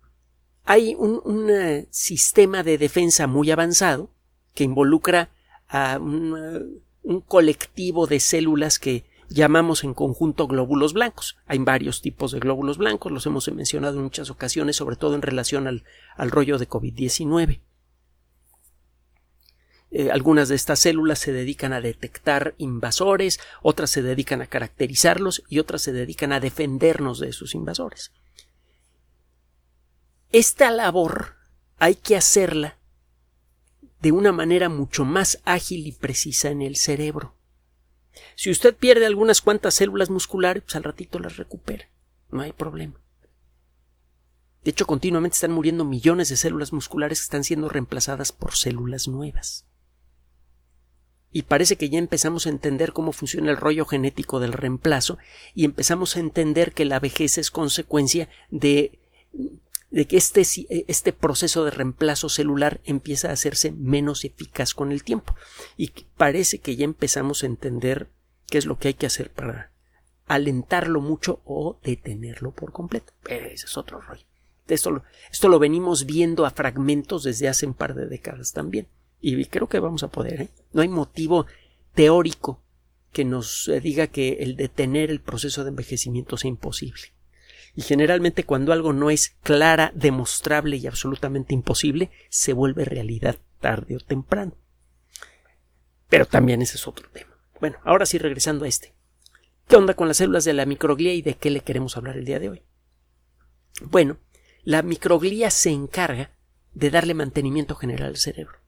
hay 0.65 0.95
un, 0.95 1.51
eh, 1.51 1.87
sistema 1.91 2.63
de 2.63 2.79
defensa 2.79 3.27
muy 3.27 3.51
avanzado 3.51 4.11
que 4.55 4.65
involucra 4.65 5.31
a 5.69 5.99
un, 5.99 6.83
un 7.03 7.21
colectivo 7.21 8.07
de 8.07 8.21
células 8.21 8.79
que 8.79 9.05
llamamos 9.29 9.85
en 9.85 9.95
conjunto 9.95 10.47
glóbulos 10.47 10.93
blancos. 10.93 11.37
Hay 11.47 11.59
varios 11.59 12.03
tipos 12.03 12.33
de 12.33 12.41
glóbulos 12.41 12.79
blancos, 12.79 13.13
los 13.13 13.27
hemos 13.27 13.49
mencionado 13.53 13.97
en 13.97 14.05
muchas 14.05 14.31
ocasiones, 14.31 14.77
sobre 14.77 14.97
todo 14.97 15.15
en 15.15 15.23
relación 15.23 15.67
al, 15.67 15.85
al 16.17 16.31
rollo 16.31 16.59
de 16.59 16.69
COVID-19. 16.69 17.61
Eh, 19.93 20.11
algunas 20.11 20.49
de 20.49 20.57
estas 20.57 20.81
células 20.81 21.19
se 21.19 21.33
dedican 21.33 21.73
a 21.73 21.81
detectar 21.81 22.55
invasores, 22.59 23.41
otras 23.63 23.91
se 23.91 24.03
dedican 24.03 24.43
a 24.43 24.47
caracterizarlos 24.47 25.43
y 25.49 25.59
otras 25.59 25.83
se 25.83 25.93
dedican 25.93 26.33
a 26.33 26.41
defendernos 26.41 27.21
de 27.21 27.29
esos 27.29 27.55
invasores. 27.55 28.13
Esta 30.33 30.71
labor 30.71 31.37
hay 31.79 31.95
que 31.95 32.17
hacerla 32.17 32.79
de 34.03 34.13
una 34.13 34.33
manera 34.33 34.69
mucho 34.69 35.05
más 35.05 35.41
ágil 35.45 35.87
y 35.87 35.93
precisa 35.93 36.51
en 36.51 36.63
el 36.63 36.77
cerebro. 36.77 37.36
Si 38.35 38.51
usted 38.51 38.75
pierde 38.75 39.07
algunas 39.07 39.41
cuantas 39.41 39.75
células 39.75 40.11
musculares, 40.11 40.63
pues 40.63 40.77
al 40.77 40.85
ratito 40.85 41.19
las 41.19 41.37
recupera. 41.37 41.89
No 42.31 42.43
hay 42.43 42.53
problema. 42.53 43.01
De 44.65 44.71
hecho, 44.71 44.87
continuamente 44.87 45.35
están 45.35 45.53
muriendo 45.53 45.85
millones 45.85 46.29
de 46.29 46.37
células 46.37 46.73
musculares 46.73 47.21
que 47.21 47.25
están 47.25 47.45
siendo 47.45 47.69
reemplazadas 47.69 48.33
por 48.33 48.57
células 48.57 49.07
nuevas. 49.07 49.65
Y 51.31 51.43
parece 51.43 51.77
que 51.77 51.89
ya 51.89 51.99
empezamos 51.99 52.47
a 52.47 52.51
entender 52.51 52.93
cómo 52.93 53.13
funciona 53.13 53.51
el 53.51 53.59
rollo 53.59 53.85
genético 53.85 54.41
del 54.41 54.53
reemplazo 54.53 55.19
y 55.55 55.65
empezamos 55.65 56.17
a 56.17 56.21
entender 56.21 56.73
que 56.73 56.85
la 56.85 56.99
vejez 56.99 57.39
es 57.39 57.51
consecuencia 57.51 58.29
de, 58.51 58.99
de 59.91 60.07
que 60.07 60.17
este, 60.17 60.43
este 60.89 61.13
proceso 61.13 61.65
de 61.65 61.71
reemplazo 61.71 62.29
celular 62.29 62.81
empieza 62.85 63.29
a 63.29 63.33
hacerse 63.33 63.73
menos 63.73 64.25
eficaz 64.25 64.75
con 64.75 64.93
el 64.93 65.05
tiempo. 65.05 65.35
Y 65.77 65.93
parece 66.17 66.59
que 66.59 66.77
ya 66.77 66.85
empezamos 66.85 67.43
a 67.43 67.47
entender 67.47 68.11
qué 68.49 68.59
es 68.59 68.67
lo 68.67 68.79
que 68.79 68.89
hay 68.89 68.95
que 68.95 69.07
hacer 69.07 69.31
para 69.31 69.73
alentarlo 70.27 71.01
mucho 71.01 71.41
o 71.45 71.79
detenerlo 71.83 72.53
por 72.53 72.73
completo. 72.73 73.13
Pero 73.23 73.47
ese 73.47 73.67
es 73.67 73.77
otro 73.77 74.01
rollo. 74.01 74.25
Esto 74.67 74.91
lo, 74.91 75.05
esto 75.31 75.49
lo 75.49 75.59
venimos 75.59 76.07
viendo 76.07 76.45
a 76.45 76.51
fragmentos 76.51 77.23
desde 77.23 77.49
hace 77.49 77.67
un 77.67 77.75
par 77.75 77.95
de 77.95 78.07
décadas 78.07 78.53
también. 78.53 78.89
Y 79.21 79.45
creo 79.47 79.69
que 79.69 79.79
vamos 79.79 80.03
a 80.03 80.09
poder. 80.09 80.43
¿eh? 80.43 80.49
No 80.73 80.83
hay 80.83 80.89
motivo 80.89 81.47
teórico 81.95 82.63
que 83.13 83.25
nos 83.25 83.69
eh, 83.69 83.81
diga 83.81 84.09
que 84.09 84.35
el 84.41 84.57
detener 84.57 85.11
el 85.11 85.21
proceso 85.21 85.63
de 85.63 85.71
envejecimiento 85.71 86.37
sea 86.37 86.49
imposible. 86.49 87.16
Y 87.77 87.83
generalmente 87.83 88.45
cuando 88.45 88.73
algo 88.73 88.95
no 88.95 89.11
es 89.11 89.37
clara, 89.43 89.93
demostrable 89.95 90.79
y 90.79 90.87
absolutamente 90.87 91.53
imposible, 91.55 92.11
se 92.31 92.55
vuelve 92.55 92.87
realidad 92.87 93.37
tarde 93.61 93.97
o 93.97 94.01
temprano. 94.01 94.57
Pero 96.09 96.25
también 96.25 96.63
ese 96.63 96.77
es 96.77 96.89
otro 96.89 97.09
tema. 97.11 97.37
Bueno, 97.61 97.77
ahora 97.85 98.07
sí 98.07 98.17
regresando 98.17 98.65
a 98.65 98.69
este. 98.69 98.95
¿Qué 99.69 99.77
onda 99.77 99.95
con 99.95 100.09
las 100.09 100.17
células 100.17 100.45
de 100.45 100.55
la 100.55 100.65
microglía 100.65 101.13
y 101.13 101.21
de 101.21 101.35
qué 101.35 101.51
le 101.51 101.61
queremos 101.61 101.97
hablar 101.99 102.17
el 102.17 102.25
día 102.25 102.39
de 102.39 102.49
hoy? 102.49 102.63
Bueno, 103.83 104.19
la 104.63 104.83
microglía 104.83 105.51
se 105.51 105.71
encarga 105.71 106.31
de 106.73 106.91
darle 106.91 107.13
mantenimiento 107.13 107.75
general 107.75 108.09
al 108.09 108.17
cerebro. 108.17 108.59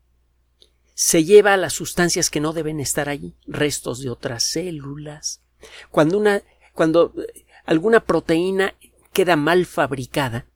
Se 0.93 1.25
lleva 1.25 1.55
a 1.55 1.59
las 1.59 1.73
sustancias 1.73 2.29
que 2.29 2.41
no 2.41 2.53
deben 2.53 2.81
estar 2.81 3.09
allí, 3.09 3.37
restos 3.47 4.01
de 4.01 4.11
otras 4.11 4.43
células. 4.43 5.43
Cuando 5.91 6.19
una, 6.19 6.43
cuando 6.75 7.15
eh, 7.17 7.47
alguna 7.65 8.01
proteína 8.01 8.75
queda 9.19 9.35
mal 9.35 9.67
fabricada, 9.67 10.47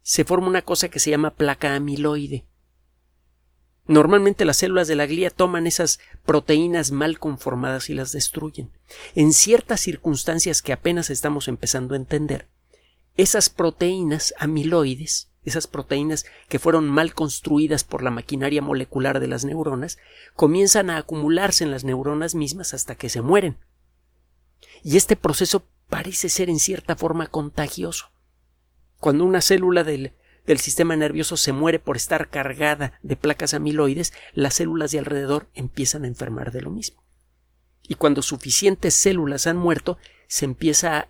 se 0.00 0.24
forma 0.24 0.46
una 0.46 0.62
cosa 0.62 0.88
que 0.88 1.00
se 1.00 1.10
llama 1.10 1.34
placa 1.34 1.74
amiloide. 1.74 2.46
Normalmente 3.86 4.46
las 4.46 4.56
células 4.56 4.88
de 4.88 4.96
la 4.96 5.04
glía 5.04 5.28
toman 5.28 5.66
esas 5.66 6.00
proteínas 6.24 6.92
mal 6.92 7.18
conformadas 7.18 7.90
y 7.90 7.94
las 7.94 8.10
destruyen. 8.10 8.70
En 9.14 9.34
ciertas 9.34 9.82
circunstancias 9.82 10.62
que 10.62 10.72
apenas 10.72 11.10
estamos 11.10 11.46
empezando 11.46 11.92
a 11.92 11.98
entender, 11.98 12.48
esas 13.18 13.50
proteínas 13.50 14.32
amiloides, 14.38 15.30
esas 15.44 15.66
proteínas 15.66 16.24
que 16.48 16.58
fueron 16.58 16.88
mal 16.88 17.12
construidas 17.12 17.84
por 17.84 18.02
la 18.02 18.10
maquinaria 18.10 18.62
molecular 18.62 19.20
de 19.20 19.28
las 19.28 19.44
neuronas, 19.44 19.98
comienzan 20.32 20.88
a 20.88 20.96
acumularse 20.96 21.64
en 21.64 21.70
las 21.70 21.84
neuronas 21.84 22.34
mismas 22.34 22.72
hasta 22.72 22.94
que 22.94 23.10
se 23.10 23.20
mueren. 23.20 23.58
Y 24.82 24.96
este 24.96 25.16
proceso 25.16 25.66
parece 25.88 26.28
ser 26.28 26.50
en 26.50 26.58
cierta 26.58 26.96
forma 26.96 27.26
contagioso. 27.26 28.10
Cuando 28.98 29.24
una 29.24 29.40
célula 29.40 29.84
del 29.84 30.14
del 30.46 30.58
sistema 30.58 30.96
nervioso 30.96 31.36
se 31.36 31.52
muere 31.52 31.78
por 31.78 31.96
estar 31.96 32.28
cargada 32.28 32.98
de 33.02 33.16
placas 33.16 33.54
amiloides, 33.54 34.12
las 34.34 34.54
células 34.54 34.90
de 34.90 34.98
alrededor 34.98 35.48
empiezan 35.54 36.04
a 36.04 36.08
enfermar 36.08 36.52
de 36.52 36.60
lo 36.60 36.70
mismo. 36.70 37.02
Y 37.82 37.94
cuando 37.94 38.22
suficientes 38.22 38.94
células 38.94 39.46
han 39.46 39.56
muerto, 39.56 39.98
se 40.26 40.44
empieza 40.44 40.98
a, 40.98 41.08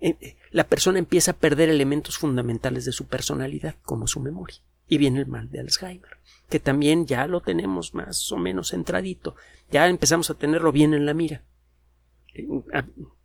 eh, 0.00 0.16
eh, 0.20 0.36
la 0.50 0.64
persona 0.64 0.98
empieza 0.98 1.32
a 1.32 1.36
perder 1.36 1.68
elementos 1.68 2.18
fundamentales 2.18 2.84
de 2.84 2.92
su 2.92 3.06
personalidad, 3.06 3.76
como 3.82 4.06
su 4.06 4.20
memoria. 4.20 4.56
Y 4.88 4.98
viene 4.98 5.20
el 5.20 5.26
mal 5.26 5.50
de 5.50 5.60
Alzheimer, 5.60 6.18
que 6.48 6.58
también 6.58 7.06
ya 7.06 7.26
lo 7.28 7.40
tenemos 7.40 7.94
más 7.94 8.32
o 8.32 8.36
menos 8.36 8.70
centradito, 8.70 9.36
ya 9.70 9.86
empezamos 9.86 10.30
a 10.30 10.34
tenerlo 10.34 10.72
bien 10.72 10.94
en 10.94 11.06
la 11.06 11.14
mira. 11.14 11.44
Eh, 12.34 12.48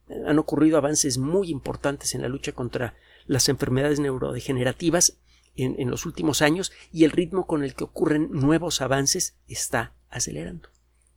han 0.10 0.40
ocurrido 0.40 0.78
avances 0.78 1.18
muy 1.18 1.50
importantes 1.50 2.14
en 2.14 2.22
la 2.22 2.28
lucha 2.28 2.52
contra 2.52 2.96
las 3.26 3.50
enfermedades 3.50 4.00
neurodegenerativas 4.00 5.18
en, 5.56 5.90
los 5.90 6.06
últimos 6.06 6.42
años 6.42 6.72
y 6.92 7.06
el 7.06 7.12
ritmo 7.12 7.48
con 7.48 7.64
el 7.64 7.76
que 7.76 7.86
ocurren 7.86 8.30
nuevos 8.32 8.82
avances 8.82 9.38
está 9.48 9.96
acelerando. 10.10 10.70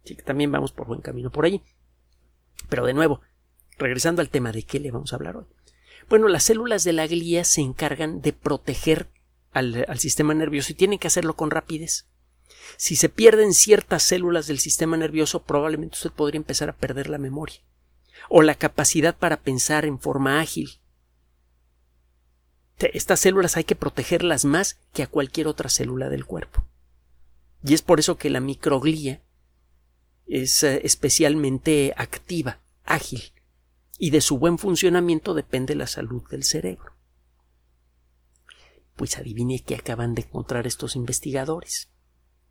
Así 0.05 0.15
que 0.15 0.23
también 0.23 0.53
vamos 0.53 0.73
por 0.73 0.87
buen 0.87 1.01
camino 1.01 1.31
por 1.31 1.45
ahí. 1.45 1.63
Pero 2.69 2.87
de 2.87 2.95
nuevo, 2.95 3.21
regresando 3.79 4.23
al 4.23 4.31
tema 4.31 4.53
de 4.53 4.63
qué 4.63 4.79
le 4.79 4.91
vamos 4.91 5.13
a 5.13 5.17
hablar 5.17 5.37
hoy. 5.37 5.47
Bueno, 6.09 6.29
las 6.29 6.45
células 6.45 6.85
de 6.85 6.93
la 6.93 7.07
glía 7.07 7.45
se 7.45 7.61
encargan 7.61 8.23
de 8.23 8.33
proteger 8.33 9.09
al, 9.51 9.85
al 9.89 9.99
sistema 9.99 10.35
nervioso 10.35 10.73
y 10.73 10.77
tienen 10.77 10.99
que 10.99 11.09
hacerlo 11.09 11.35
con 11.35 11.51
rapidez. 11.51 12.07
Si 12.77 12.97
se 12.97 13.09
pierden 13.09 13.53
ciertas 13.53 14.03
células 14.05 14.47
del 14.47 14.61
sistema 14.61 14.97
nervioso, 14.97 15.43
probablemente 15.43 15.97
usted 15.97 16.11
podría 16.11 16.39
empezar 16.39 16.71
a 16.71 16.77
perder 16.77 17.11
la 17.11 17.19
memoria 17.19 17.61
o 18.29 18.43
la 18.43 18.55
capacidad 18.55 19.17
para 19.17 19.39
pensar 19.39 19.85
en 19.85 19.99
forma 19.99 20.41
ágil 20.41 20.81
estas 22.87 23.21
células 23.21 23.57
hay 23.57 23.65
que 23.65 23.75
protegerlas 23.75 24.45
más 24.45 24.79
que 24.93 25.03
a 25.03 25.09
cualquier 25.09 25.49
otra 25.49 25.69
célula 25.69 26.09
del 26.09 26.25
cuerpo. 26.25 26.65
Y 27.65 27.75
es 27.75 27.83
por 27.83 27.99
eso 27.99 28.17
que 28.17 28.31
la 28.31 28.41
microglía 28.41 29.21
es 30.27 30.63
eh, 30.63 30.81
especialmente 30.85 31.93
activa, 31.97 32.61
ágil, 32.85 33.33
y 33.99 34.11
de 34.11 34.21
su 34.21 34.39
buen 34.39 34.59
funcionamiento 34.59 35.35
depende 35.35 35.75
la 35.75 35.89
salud 35.89 36.23
del 36.31 36.45
cerebro. 36.45 36.93
Pues 38.95 39.19
adivine 39.19 39.63
qué 39.65 39.75
acaban 39.75 40.15
de 40.15 40.23
encontrar 40.23 40.67
estos 40.67 40.95
investigadores. 40.95 41.89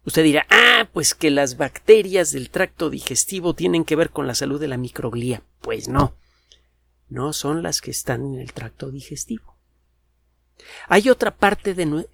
Usted 0.08 0.24
dirá, 0.24 0.48
ah, 0.50 0.88
pues 0.94 1.14
que 1.14 1.30
las 1.30 1.58
bacterias 1.58 2.32
del 2.32 2.50
tracto 2.50 2.90
digestivo 2.90 3.54
tienen 3.54 3.84
que 3.84 3.98
ver 3.98 4.10
con 4.10 4.26
la 4.26 4.36
salud 4.36 4.58
de 4.58 4.70
la 4.70 4.78
microglía. 4.78 5.42
Pues 5.60 5.90
no, 5.90 6.14
no 7.10 7.34
son 7.34 7.62
las 7.62 7.82
que 7.82 7.92
están 7.92 8.22
en 8.22 8.40
el 8.40 8.54
tracto 8.54 8.90
digestivo. 8.90 9.58
Hay 10.88 11.10
otra 11.10 11.36
parte 11.36 11.74
de 11.74 12.08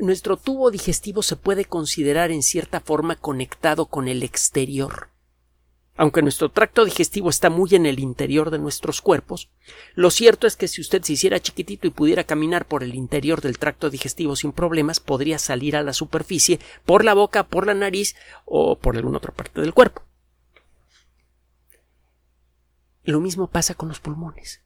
nuestro 0.00 0.38
tubo 0.38 0.72
digestivo 0.72 1.22
se 1.22 1.36
puede 1.36 1.66
considerar 1.66 2.32
en 2.32 2.42
cierta 2.42 2.80
forma 2.80 3.14
conectado 3.14 3.86
con 3.86 4.08
el 4.08 4.24
exterior. 4.24 5.10
Aunque 5.96 6.22
nuestro 6.22 6.50
tracto 6.50 6.84
digestivo 6.84 7.28
está 7.28 7.50
muy 7.50 7.74
en 7.74 7.84
el 7.84 7.98
interior 7.98 8.50
de 8.50 8.58
nuestros 8.58 9.02
cuerpos, 9.02 9.50
lo 9.94 10.10
cierto 10.10 10.46
es 10.46 10.56
que 10.56 10.68
si 10.68 10.80
usted 10.80 11.02
se 11.02 11.12
hiciera 11.12 11.40
chiquitito 11.40 11.86
y 11.86 11.90
pudiera 11.90 12.24
caminar 12.24 12.66
por 12.66 12.82
el 12.82 12.94
interior 12.94 13.40
del 13.40 13.58
tracto 13.58 13.90
digestivo 13.90 14.34
sin 14.36 14.52
problemas, 14.52 15.00
podría 15.00 15.38
salir 15.38 15.76
a 15.76 15.82
la 15.82 15.92
superficie 15.92 16.58
por 16.86 17.04
la 17.04 17.14
boca, 17.14 17.46
por 17.46 17.66
la 17.66 17.74
nariz 17.74 18.16
o 18.46 18.78
por 18.78 18.96
alguna 18.96 19.18
otra 19.18 19.34
parte 19.34 19.60
del 19.60 19.74
cuerpo. 19.74 20.02
Lo 23.04 23.20
mismo 23.20 23.48
pasa 23.48 23.74
con 23.74 23.88
los 23.88 24.00
pulmones. 24.00 24.62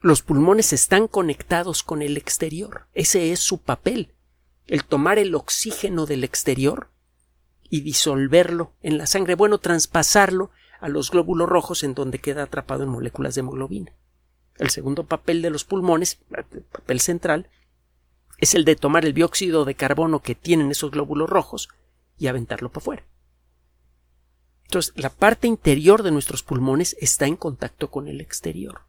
Los 0.00 0.22
pulmones 0.22 0.72
están 0.72 1.06
conectados 1.06 1.82
con 1.82 2.02
el 2.02 2.16
exterior. 2.16 2.88
Ese 2.94 3.30
es 3.30 3.38
su 3.38 3.58
papel. 3.58 4.14
El 4.66 4.84
tomar 4.84 5.18
el 5.18 5.34
oxígeno 5.34 6.06
del 6.06 6.24
exterior 6.24 6.91
y 7.72 7.80
disolverlo 7.80 8.74
en 8.82 8.98
la 8.98 9.06
sangre, 9.06 9.34
bueno, 9.34 9.56
traspasarlo 9.56 10.50
a 10.78 10.90
los 10.90 11.10
glóbulos 11.10 11.48
rojos 11.48 11.84
en 11.84 11.94
donde 11.94 12.18
queda 12.18 12.42
atrapado 12.42 12.82
en 12.82 12.90
moléculas 12.90 13.34
de 13.34 13.38
hemoglobina. 13.38 13.94
El 14.58 14.68
segundo 14.68 15.04
papel 15.04 15.40
de 15.40 15.48
los 15.48 15.64
pulmones, 15.64 16.18
el 16.36 16.64
papel 16.64 17.00
central, 17.00 17.48
es 18.36 18.54
el 18.54 18.66
de 18.66 18.76
tomar 18.76 19.06
el 19.06 19.14
dióxido 19.14 19.64
de 19.64 19.74
carbono 19.74 20.20
que 20.20 20.34
tienen 20.34 20.70
esos 20.70 20.90
glóbulos 20.90 21.30
rojos 21.30 21.70
y 22.18 22.26
aventarlo 22.26 22.68
para 22.68 22.82
afuera. 22.82 23.06
Entonces, 24.64 24.92
la 24.94 25.08
parte 25.08 25.46
interior 25.46 26.02
de 26.02 26.10
nuestros 26.10 26.42
pulmones 26.42 26.94
está 27.00 27.26
en 27.26 27.36
contacto 27.36 27.90
con 27.90 28.06
el 28.06 28.20
exterior. 28.20 28.82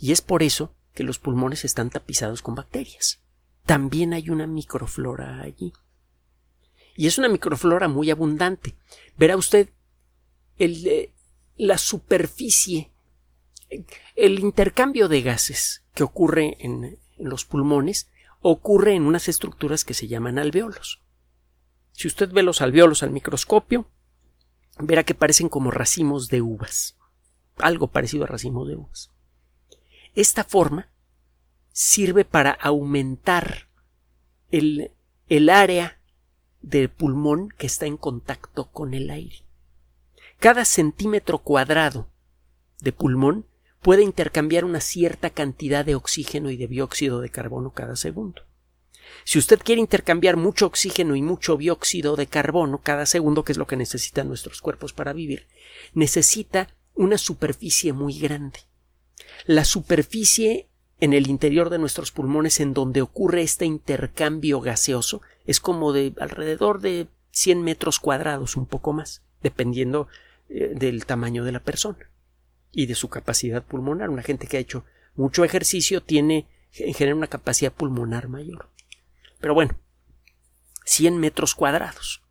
Y 0.00 0.10
es 0.10 0.22
por 0.22 0.42
eso 0.42 0.74
que 0.92 1.04
los 1.04 1.20
pulmones 1.20 1.64
están 1.64 1.90
tapizados 1.90 2.42
con 2.42 2.56
bacterias. 2.56 3.20
También 3.64 4.12
hay 4.12 4.28
una 4.28 4.48
microflora 4.48 5.40
allí. 5.40 5.72
Y 6.96 7.06
es 7.06 7.18
una 7.18 7.28
microflora 7.28 7.88
muy 7.88 8.10
abundante. 8.10 8.74
Verá 9.16 9.36
usted 9.36 9.68
eh, 10.58 11.12
la 11.56 11.78
superficie, 11.78 12.90
el 14.14 14.38
intercambio 14.38 15.08
de 15.08 15.22
gases 15.22 15.84
que 15.94 16.02
ocurre 16.02 16.56
en, 16.60 16.98
los 17.18 17.44
pulmones 17.44 18.08
ocurre 18.40 18.94
en 18.94 19.02
unas 19.02 19.28
estructuras 19.28 19.84
que 19.84 19.94
se 19.94 20.08
llaman 20.08 20.38
alveolos. 20.38 21.02
Si 21.92 22.06
usted 22.06 22.30
ve 22.30 22.42
los 22.42 22.60
alveolos 22.60 23.02
al 23.02 23.10
microscopio, 23.10 23.88
verá 24.78 25.04
que 25.04 25.14
parecen 25.14 25.48
como 25.48 25.70
racimos 25.70 26.28
de 26.28 26.42
uvas, 26.42 26.96
algo 27.56 27.88
parecido 27.88 28.24
a 28.24 28.28
racimos 28.28 28.68
de 28.68 28.76
uvas. 28.76 29.10
Esta 30.14 30.44
forma 30.44 30.90
sirve 31.72 32.24
para 32.24 32.52
aumentar 32.52 33.68
el, 34.50 34.92
el 35.28 35.48
área 35.48 35.95
del 36.66 36.88
pulmón 36.88 37.48
que 37.56 37.66
está 37.66 37.86
en 37.86 37.96
contacto 37.96 38.70
con 38.70 38.92
el 38.92 39.10
aire. 39.10 39.42
Cada 40.40 40.64
centímetro 40.64 41.38
cuadrado 41.38 42.08
de 42.80 42.92
pulmón 42.92 43.46
puede 43.80 44.02
intercambiar 44.02 44.64
una 44.64 44.80
cierta 44.80 45.30
cantidad 45.30 45.84
de 45.84 45.94
oxígeno 45.94 46.50
y 46.50 46.56
de 46.56 46.66
dióxido 46.66 47.20
de 47.20 47.30
carbono 47.30 47.70
cada 47.70 47.94
segundo. 47.94 48.42
Si 49.24 49.38
usted 49.38 49.60
quiere 49.60 49.80
intercambiar 49.80 50.36
mucho 50.36 50.66
oxígeno 50.66 51.14
y 51.14 51.22
mucho 51.22 51.56
dióxido 51.56 52.16
de 52.16 52.26
carbono 52.26 52.78
cada 52.82 53.06
segundo, 53.06 53.44
que 53.44 53.52
es 53.52 53.58
lo 53.58 53.68
que 53.68 53.76
necesitan 53.76 54.26
nuestros 54.26 54.60
cuerpos 54.60 54.92
para 54.92 55.12
vivir, 55.12 55.46
necesita 55.94 56.74
una 56.94 57.16
superficie 57.16 57.92
muy 57.92 58.18
grande. 58.18 58.58
La 59.46 59.64
superficie 59.64 60.68
en 60.98 61.12
el 61.12 61.28
interior 61.28 61.70
de 61.70 61.78
nuestros 61.78 62.10
pulmones 62.10 62.58
en 62.58 62.74
donde 62.74 63.02
ocurre 63.02 63.42
este 63.42 63.66
intercambio 63.66 64.60
gaseoso 64.60 65.22
es 65.46 65.60
como 65.60 65.92
de 65.92 66.12
alrededor 66.20 66.80
de 66.80 67.08
100 67.30 67.62
metros 67.62 68.00
cuadrados, 68.00 68.56
un 68.56 68.66
poco 68.66 68.92
más, 68.92 69.22
dependiendo 69.42 70.08
eh, 70.48 70.72
del 70.74 71.06
tamaño 71.06 71.44
de 71.44 71.52
la 71.52 71.60
persona 71.60 72.10
y 72.72 72.86
de 72.86 72.94
su 72.94 73.08
capacidad 73.08 73.64
pulmonar. 73.64 74.10
Una 74.10 74.22
gente 74.22 74.46
que 74.46 74.56
ha 74.56 74.60
hecho 74.60 74.84
mucho 75.14 75.44
ejercicio 75.44 76.02
tiene 76.02 76.46
en 76.74 76.94
general 76.94 77.18
una 77.18 77.26
capacidad 77.26 77.72
pulmonar 77.72 78.28
mayor. 78.28 78.68
Pero 79.40 79.54
bueno, 79.54 79.78
100 80.84 81.18
metros 81.18 81.54
cuadrados. 81.54 82.22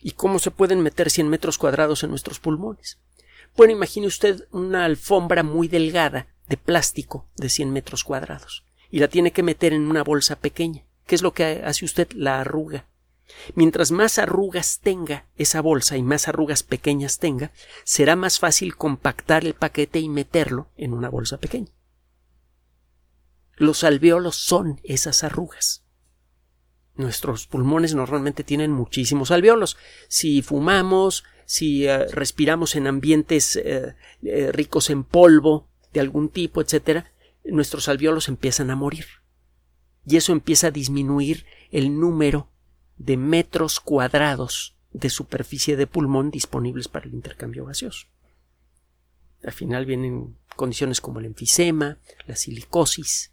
¿Y 0.00 0.12
cómo 0.12 0.38
se 0.38 0.50
pueden 0.50 0.80
meter 0.80 1.10
100 1.10 1.28
metros 1.28 1.58
cuadrados 1.58 2.02
en 2.02 2.10
nuestros 2.10 2.40
pulmones? 2.40 2.98
Bueno, 3.56 3.72
imagine 3.72 4.06
usted 4.06 4.46
una 4.50 4.84
alfombra 4.84 5.42
muy 5.42 5.68
delgada 5.68 6.26
de 6.48 6.56
plástico 6.56 7.28
de 7.36 7.48
100 7.48 7.72
metros 7.72 8.02
cuadrados 8.02 8.64
y 8.90 8.98
la 8.98 9.08
tiene 9.08 9.30
que 9.30 9.42
meter 9.42 9.72
en 9.72 9.82
una 9.82 10.02
bolsa 10.02 10.36
pequeña. 10.36 10.84
¿Qué 11.06 11.14
es 11.14 11.22
lo 11.22 11.32
que 11.32 11.62
hace 11.64 11.84
usted? 11.84 12.10
La 12.12 12.40
arruga. 12.40 12.86
Mientras 13.54 13.90
más 13.90 14.18
arrugas 14.18 14.80
tenga 14.80 15.26
esa 15.36 15.60
bolsa 15.60 15.96
y 15.96 16.02
más 16.02 16.28
arrugas 16.28 16.62
pequeñas 16.62 17.18
tenga, 17.18 17.52
será 17.84 18.16
más 18.16 18.38
fácil 18.38 18.76
compactar 18.76 19.44
el 19.44 19.54
paquete 19.54 20.00
y 20.00 20.08
meterlo 20.08 20.68
en 20.76 20.92
una 20.92 21.08
bolsa 21.08 21.38
pequeña. 21.38 21.70
Los 23.56 23.84
alveolos 23.84 24.36
son 24.36 24.80
esas 24.82 25.24
arrugas. 25.24 25.84
Nuestros 26.94 27.46
pulmones 27.46 27.94
normalmente 27.94 28.44
tienen 28.44 28.70
muchísimos 28.70 29.30
alveolos. 29.30 29.76
Si 30.08 30.42
fumamos, 30.42 31.24
si 31.46 31.86
eh, 31.86 32.06
respiramos 32.08 32.76
en 32.76 32.86
ambientes 32.86 33.56
eh, 33.56 33.94
eh, 34.22 34.52
ricos 34.52 34.90
en 34.90 35.04
polvo 35.04 35.68
de 35.92 36.00
algún 36.00 36.28
tipo, 36.28 36.60
etcétera, 36.60 37.12
nuestros 37.44 37.88
alveolos 37.88 38.28
empiezan 38.28 38.70
a 38.70 38.76
morir. 38.76 39.06
Y 40.06 40.16
eso 40.16 40.32
empieza 40.32 40.68
a 40.68 40.72
disminuir 40.72 41.46
el 41.70 41.98
número 41.98 42.48
de 42.98 43.16
metros 43.16 43.80
cuadrados 43.80 44.76
de 44.92 45.10
superficie 45.10 45.76
de 45.76 45.86
pulmón 45.86 46.30
disponibles 46.30 46.88
para 46.88 47.06
el 47.06 47.14
intercambio 47.14 47.64
gaseoso. 47.64 48.06
Al 49.42 49.52
final 49.52 49.86
vienen 49.86 50.36
condiciones 50.56 51.00
como 51.00 51.20
el 51.20 51.26
enfisema, 51.26 51.98
la 52.26 52.36
silicosis. 52.36 53.32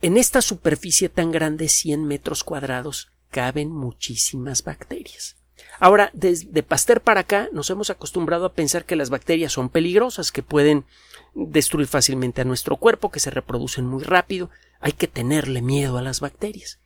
En 0.00 0.16
esta 0.16 0.42
superficie 0.42 1.08
tan 1.08 1.30
grande, 1.30 1.68
100 1.68 2.04
metros 2.04 2.44
cuadrados, 2.44 3.10
caben 3.30 3.70
muchísimas 3.70 4.64
bacterias. 4.64 5.36
Ahora, 5.78 6.10
desde 6.12 6.62
Pasteur 6.62 7.00
para 7.00 7.20
acá 7.20 7.48
nos 7.52 7.70
hemos 7.70 7.90
acostumbrado 7.90 8.46
a 8.46 8.52
pensar 8.52 8.84
que 8.84 8.96
las 8.96 9.10
bacterias 9.10 9.52
son 9.52 9.68
peligrosas, 9.68 10.32
que 10.32 10.42
pueden 10.42 10.84
destruir 11.34 11.86
fácilmente 11.86 12.40
a 12.40 12.44
nuestro 12.44 12.76
cuerpo, 12.76 13.10
que 13.10 13.20
se 13.20 13.30
reproducen 13.30 13.86
muy 13.86 14.02
rápido. 14.02 14.50
Hay 14.80 14.92
que 14.92 15.08
tenerle 15.08 15.62
miedo 15.62 15.98
a 15.98 16.02
las 16.02 16.20
bacterias. 16.20 16.80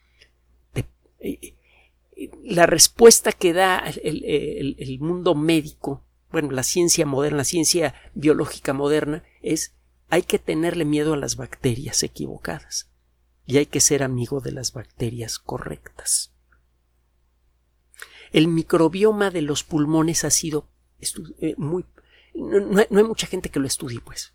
Eh, 1.20 1.54
la 2.44 2.66
respuesta 2.66 3.32
que 3.32 3.52
da 3.52 3.78
el, 4.02 4.98
mundo 5.00 5.35
médico, 5.35 6.04
bueno, 6.30 6.50
la 6.50 6.62
ciencia 6.62 7.04
moderna, 7.04 7.38
la 7.38 7.44
ciencia 7.44 7.94
biológica 8.14 8.72
moderna, 8.72 9.22
es 9.42 9.74
hay 10.09 10.22
que 10.22 10.38
tenerle 10.38 10.85
miedo 10.85 11.14
a 11.14 11.18
las 11.18 11.37
bacterias 11.37 12.02
equivocadas 12.02 12.90
y 13.44 13.59
hay 13.59 13.66
que 13.66 13.80
ser 13.80 14.02
amigo 14.02 14.40
de 14.40 14.52
las 14.52 14.72
bacterias 14.72 15.38
correctas. 15.38 16.32
El 18.32 18.48
microbioma 18.48 19.30
de 19.30 19.42
los 19.42 19.62
pulmones 19.62 20.24
ha 20.24 20.30
sido 20.30 20.68
eh, 21.40 21.54
muy 21.59 21.85
no, 22.37 22.78
hay 22.78 23.04
mucha 23.04 23.26
gente 23.26 23.50
que 23.50 23.61
lo 23.61 23.66
estudie, 23.66 24.00
pues. 24.00 24.35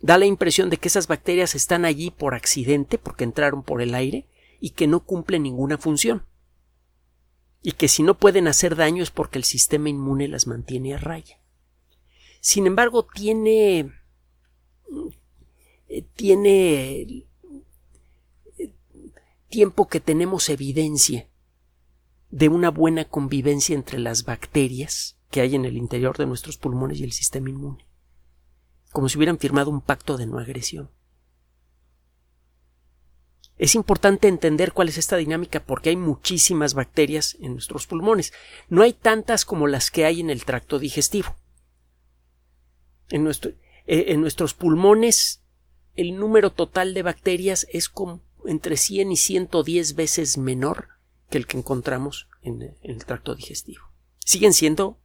Da 0.00 0.18
la 0.18 0.26
impresión 0.26 0.70
de 0.70 0.78
que 0.78 0.88
esas 0.88 1.06
bacterias 1.06 1.54
están 1.54 1.84
allí 1.84 2.10
por 2.10 2.34
accidente, 2.34 2.98
porque 2.98 3.24
entraron 3.24 3.62
por 3.62 3.82
el 3.82 3.94
aire, 3.94 4.26
y 4.60 4.70
que 4.70 4.86
no 4.86 5.00
cumplen 5.00 5.42
ninguna 5.42 5.78
función. 5.78 6.24
Y 7.62 7.72
que 7.72 7.88
si 7.88 8.02
no 8.02 8.18
pueden 8.18 8.48
hacer 8.48 8.76
daño 8.76 9.02
es 9.02 9.10
porque 9.10 9.38
el 9.38 9.44
sistema 9.44 9.90
inmune 9.90 10.28
las 10.28 10.46
mantiene 10.46 10.94
a 10.94 10.98
raya. 10.98 11.38
Sin 12.40 12.66
embargo, 12.66 13.06
tiene. 13.06 13.92
Eh, 15.88 16.04
tiene 16.14 17.26
tiempo 19.48 19.88
que 19.88 20.00
tenemos 20.00 20.48
evidencia 20.48 21.28
de 22.30 22.48
una 22.48 22.70
buena 22.70 23.04
convivencia 23.04 23.74
entre 23.74 23.98
las 23.98 24.24
bacterias 24.24 25.18
que 25.30 25.40
hay 25.40 25.56
en 25.56 25.64
el 25.64 25.76
interior 25.76 26.16
de 26.16 26.26
nuestros 26.26 26.56
pulmones 26.56 27.00
y 27.00 27.04
el 27.04 27.12
sistema 27.12 27.50
inmune, 27.50 27.84
como 28.92 29.08
si 29.08 29.16
hubieran 29.16 29.38
firmado 29.38 29.70
un 29.70 29.80
pacto 29.80 30.16
de 30.16 30.26
no 30.26 30.38
agresión. 30.38 30.90
Es 33.58 33.74
importante 33.74 34.26
entender 34.26 34.72
cuál 34.72 34.88
es 34.88 34.96
esta 34.96 35.16
dinámica 35.16 35.62
porque 35.62 35.90
hay 35.90 35.96
muchísimas 35.96 36.72
bacterias 36.72 37.36
en 37.40 37.52
nuestros 37.52 37.86
pulmones. 37.86 38.32
No 38.68 38.82
hay 38.82 38.94
tantas 38.94 39.44
como 39.44 39.66
las 39.66 39.90
que 39.90 40.06
hay 40.06 40.20
en 40.20 40.30
el 40.30 40.46
tracto 40.46 40.78
digestivo. 40.78 41.36
En, 43.10 43.30
en 43.86 44.20
nuestros 44.20 44.54
pulmones 44.54 45.42
el 45.94 46.16
número 46.16 46.50
total 46.50 46.94
de 46.94 47.02
bacterias 47.02 47.66
es 47.70 47.88
como 47.88 48.22
entre 48.46 48.76
100 48.76 49.12
y 49.12 49.16
110 49.16 49.94
veces 49.94 50.38
menor 50.38 50.88
que 51.28 51.38
el 51.38 51.46
que 51.46 51.58
encontramos 51.58 52.28
en, 52.42 52.76
el 52.82 53.04
tracto 53.04 53.34
digestivo. 53.34 53.84
Siguen 54.18 54.52
siendo 54.52 54.98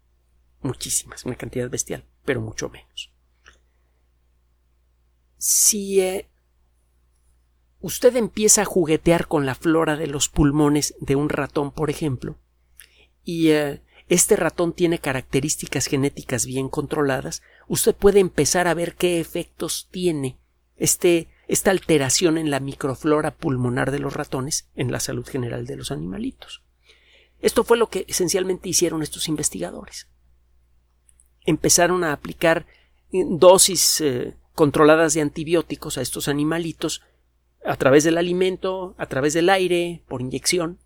muchísimas, 0.61 1.25
una 1.25 1.35
cantidad 1.35 1.69
bestial, 1.69 2.05
pero 2.23 2.41
mucho 2.41 2.69
menos. 2.69 3.11
Si 5.37 6.01
eh, 6.01 6.29
usted 7.79 8.15
empieza 8.15 8.61
a 8.61 8.65
juguetear 8.65 9.27
con 9.27 9.45
la 9.45 9.55
flora 9.55 9.95
de 9.95 10.07
los 10.07 10.29
pulmones 10.29 10.95
de 10.99 11.15
un 11.15 11.29
ratón, 11.29 11.71
por 11.71 11.89
ejemplo, 11.89 12.37
y 13.23 13.49
eh, 13.49 13.81
este 14.07 14.35
ratón 14.35 14.73
tiene 14.73 14.99
características 14.99 15.87
genéticas 15.87 16.45
bien 16.45 16.69
controladas, 16.69 17.41
usted 17.67 17.95
puede 17.95 18.19
empezar 18.19 18.67
a 18.67 18.73
ver 18.73 18.95
qué 18.95 19.19
efectos 19.19 19.87
tiene 19.91 20.37
este 20.77 21.29
esta 21.47 21.71
alteración 21.71 22.37
en 22.37 22.49
la 22.49 22.59
microflora 22.59 23.35
pulmonar 23.35 23.91
de 23.91 23.99
los 23.99 24.13
ratones 24.13 24.67
en 24.75 24.91
la 24.91 24.99
salud 24.99 25.27
general 25.27 25.67
de 25.67 25.75
los 25.75 25.91
animalitos. 25.91 26.63
Esto 27.39 27.63
fue 27.63 27.77
lo 27.77 27.89
que 27.89 28.05
esencialmente 28.07 28.69
hicieron 28.69 29.03
estos 29.03 29.27
investigadores. 29.27 30.07
Empezaron 31.45 32.03
a 32.03 32.13
aplicar 32.13 32.65
eh, 33.11 33.23
dosis 33.29 34.01
controladas 34.55 35.13
de 35.13 35.21
antibióticos 35.21 35.97
a 35.97 36.01
estos 36.01 36.27
animalitos 36.27 37.03
a 37.65 37.75
través 37.75 38.03
del 38.03 38.17
alimento, 38.17 38.95
a 38.97 39.05
través 39.07 39.33
del 39.33 39.49
aire, 39.49 40.03
por 40.07 40.21
inyección, 40.21 40.79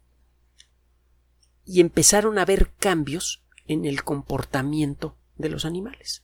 y 1.66 1.82
empezaron 1.82 2.40
a 2.40 2.46
ver 2.46 2.72
cambios 2.80 3.44
en 3.68 3.86
el 3.86 4.04
comportamiento 4.04 5.16
de 5.38 5.50
los 5.50 5.66
animales. 5.66 6.24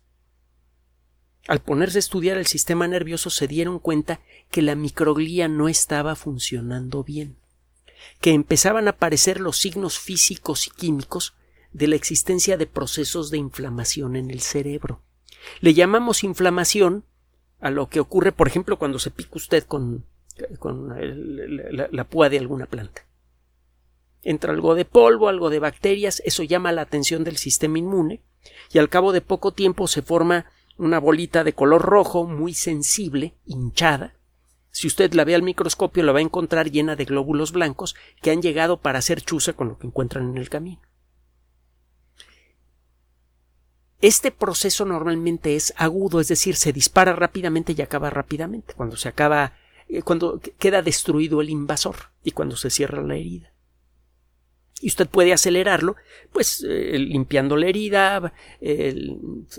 Al 1.48 1.62
ponerse 1.62 2.00
a 2.00 2.00
estudiar 2.00 2.38
el 2.38 2.48
sistema 2.48 2.88
nervioso 2.88 3.30
se 3.30 3.48
dieron 3.48 3.78
cuenta 3.78 4.20
que 4.50 4.64
la 4.64 4.74
microglía 4.74 5.48
no 5.48 5.70
estaba 5.70 6.16
funcionando 6.16 7.04
bien, 7.04 7.38
que 8.20 8.32
empezaban 8.32 8.88
a 8.88 8.92
aparecer 8.92 9.40
los 9.40 9.60
signos 9.60 10.00
físicos 10.00 10.66
y 10.66 10.72
químicos 10.72 11.36
de 11.72 11.88
la 11.88 11.96
existencia 11.96 12.58
de 12.58 12.66
procesos 12.66 13.30
de 13.30 13.38
inflamación 13.38 14.16
en 14.16 14.32
el 14.32 14.42
cerebro. 14.42 15.04
Le 15.60 15.76
llamamos 15.76 16.24
inflamación 16.24 17.06
a 17.60 17.70
lo 17.70 17.88
que 17.88 18.00
ocurre, 18.00 18.32
por 18.32 18.48
ejemplo, 18.48 18.78
cuando 18.78 19.00
se 19.00 19.12
pica 19.12 19.32
usted 19.34 19.64
con, 19.64 20.06
la, 21.92 22.04
púa 22.06 22.30
de 22.30 22.40
alguna 22.40 22.66
planta. 22.66 23.06
Entra 24.22 24.54
algo 24.54 24.76
de 24.76 24.86
polvo, 24.86 25.30
algo 25.30 25.50
de 25.50 25.60
bacterias, 25.60 26.22
eso 26.26 26.44
llama 26.44 26.72
la 26.72 26.82
atención 26.82 27.24
del 27.24 27.38
sistema 27.38 27.80
inmune, 27.80 28.22
y 28.72 28.80
al 28.80 28.90
cabo 28.90 29.12
de 29.12 29.22
poco 29.22 29.54
tiempo 29.54 29.88
se 29.88 30.02
forma 30.02 30.46
una 30.78 31.00
bolita 31.00 31.44
de 31.44 31.54
color 31.54 31.82
rojo 31.82 32.26
muy 32.26 32.54
sensible, 32.54 33.36
hinchada. 33.46 34.16
Si 34.72 34.88
usted 34.88 35.14
la 35.14 35.24
ve 35.24 35.36
al 35.36 35.44
microscopio 35.44 36.04
la 36.04 36.12
va 36.12 36.20
a 36.20 36.24
encontrar 36.24 36.70
llena 36.70 36.98
de 36.98 37.06
glóbulos 37.06 37.54
blancos 37.54 37.96
que 38.22 38.32
han 38.32 38.42
llegado 38.42 38.82
para 38.82 39.00
hacer 39.00 39.22
chuza 39.22 39.54
con 39.54 39.70
lo 39.70 39.78
que 39.78 39.88
encuentran 39.88 40.30
en 40.30 40.38
el 40.38 40.50
camino. 40.50 40.82
Este 44.02 44.32
proceso 44.32 44.86
normalmente 44.86 45.56
es 45.56 45.74
agudo, 45.78 46.20
es 46.20 46.28
decir, 46.28 46.56
se 46.56 46.74
dispara 46.74 47.14
rápidamente 47.14 47.74
y 47.78 47.82
acaba 47.82 48.10
rápidamente, 48.10 48.74
cuando 48.74 48.98
se 48.98 49.10
acaba, 49.10 49.54
eh, 49.88 50.02
cuando 50.02 50.42
queda 50.60 50.82
destruido 50.82 51.42
el 51.42 51.50
invasor 51.50 51.96
y 52.24 52.32
cuando 52.32 52.56
se 52.56 52.70
cierra 52.70 53.02
la 53.02 53.16
herida 53.16 53.56
y 54.82 54.88
usted 54.88 55.08
puede 55.08 55.34
acelerarlo, 55.34 55.96
pues 56.32 56.64
eh, 56.68 57.00
limpiando 57.00 57.56
la 57.56 57.68
herida, 57.68 58.34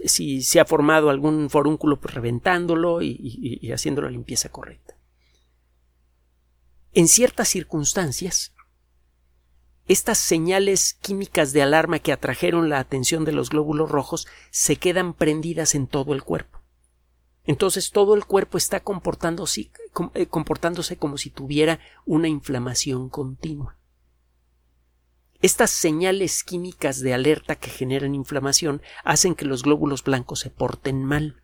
si 0.04 0.42
se 0.42 0.60
ha 0.60 0.64
formado 0.64 1.10
algún 1.10 1.48
forúnculo, 1.48 1.98
pues 1.98 2.14
reventándolo 2.14 3.02
y, 3.02 3.58
y 3.60 3.72
haciendo 3.72 4.02
la 4.02 4.10
limpieza 4.10 4.50
correcta. 4.50 4.96
En 6.92 7.08
ciertas 7.08 7.48
circunstancias, 7.48 8.54
estas 9.88 10.18
señales 10.18 10.94
químicas 10.94 11.52
de 11.52 11.62
alarma 11.62 12.00
que 12.00 12.12
atrajeron 12.12 12.68
la 12.68 12.80
atención 12.80 13.24
de 13.24 13.32
los 13.32 13.50
glóbulos 13.50 13.90
rojos 13.90 14.26
se 14.50 14.76
quedan 14.76 15.14
prendidas 15.14 15.74
en 15.74 15.86
todo 15.86 16.12
el 16.12 16.24
cuerpo. 16.24 16.60
Entonces 17.44 17.92
todo 17.92 18.14
el 18.14 18.24
cuerpo 18.24 18.58
está 18.58 18.80
comportándose, 18.80 19.70
eh, 20.14 20.26
comportándose 20.26 20.96
como 20.96 21.16
si 21.16 21.30
tuviera 21.30 21.78
una 22.04 22.26
inflamación 22.26 23.08
continua. 23.08 23.78
Estas 25.40 25.70
señales 25.70 26.42
químicas 26.42 27.00
de 27.00 27.14
alerta 27.14 27.54
que 27.54 27.70
generan 27.70 28.16
inflamación 28.16 28.82
hacen 29.04 29.36
que 29.36 29.44
los 29.44 29.62
glóbulos 29.62 30.02
blancos 30.02 30.40
se 30.40 30.50
porten 30.50 31.04
mal 31.04 31.42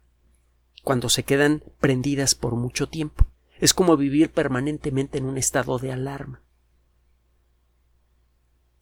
cuando 0.83 1.09
se 1.09 1.23
quedan 1.23 1.63
prendidas 1.79 2.35
por 2.35 2.57
mucho 2.57 2.89
tiempo. 2.89 3.27
Es 3.61 3.75
como 3.75 3.97
vivir 3.97 4.33
permanentemente 4.33 5.19
en 5.19 5.27
un 5.27 5.39
estado 5.39 5.79
de 5.79 5.93
alarma. 5.93 6.42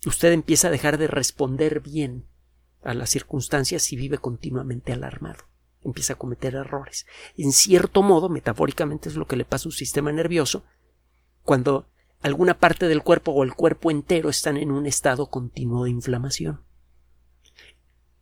Usted 0.06 0.32
empieza 0.32 0.68
a 0.68 0.70
dejar 0.70 0.98
de 0.98 1.06
responder 1.06 1.80
bien 1.80 2.26
a 2.82 2.94
las 2.94 3.10
circunstancias 3.10 3.92
y 3.92 3.96
vive 3.96 4.18
continuamente 4.18 4.92
alarmado. 4.92 5.44
Empieza 5.82 6.14
a 6.14 6.16
cometer 6.16 6.54
errores. 6.54 7.06
En 7.36 7.52
cierto 7.52 8.02
modo, 8.02 8.28
metafóricamente, 8.28 9.08
es 9.08 9.16
lo 9.16 9.26
que 9.26 9.36
le 9.36 9.44
pasa 9.44 9.64
a 9.64 9.68
un 9.68 9.72
sistema 9.72 10.12
nervioso 10.12 10.64
cuando 11.42 11.86
alguna 12.22 12.58
parte 12.58 12.86
del 12.88 13.02
cuerpo 13.02 13.32
o 13.32 13.44
el 13.44 13.54
cuerpo 13.54 13.90
entero 13.90 14.28
están 14.28 14.56
en 14.56 14.70
un 14.70 14.86
estado 14.86 15.26
continuo 15.26 15.84
de 15.84 15.90
inflamación. 15.90 16.60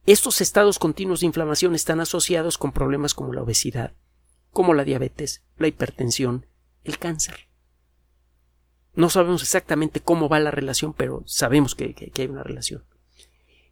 Estos 0.06 0.40
estados 0.40 0.78
continuos 0.78 1.20
de 1.20 1.26
inflamación 1.26 1.74
están 1.74 2.00
asociados 2.00 2.58
con 2.58 2.72
problemas 2.72 3.14
como 3.14 3.32
la 3.32 3.42
obesidad, 3.42 3.92
como 4.52 4.72
la 4.72 4.84
diabetes, 4.84 5.42
la 5.58 5.68
hipertensión, 5.68 6.46
el 6.84 6.98
cáncer. 6.98 7.47
No 8.98 9.11
sabemos 9.11 9.42
exactamente 9.42 10.00
cómo 10.00 10.28
va 10.28 10.40
la 10.40 10.50
relación, 10.50 10.92
pero 10.92 11.22
sabemos 11.24 11.76
que, 11.76 11.94
que, 11.94 12.11
hay 12.20 12.26
una 12.26 12.42
relación. 12.42 12.82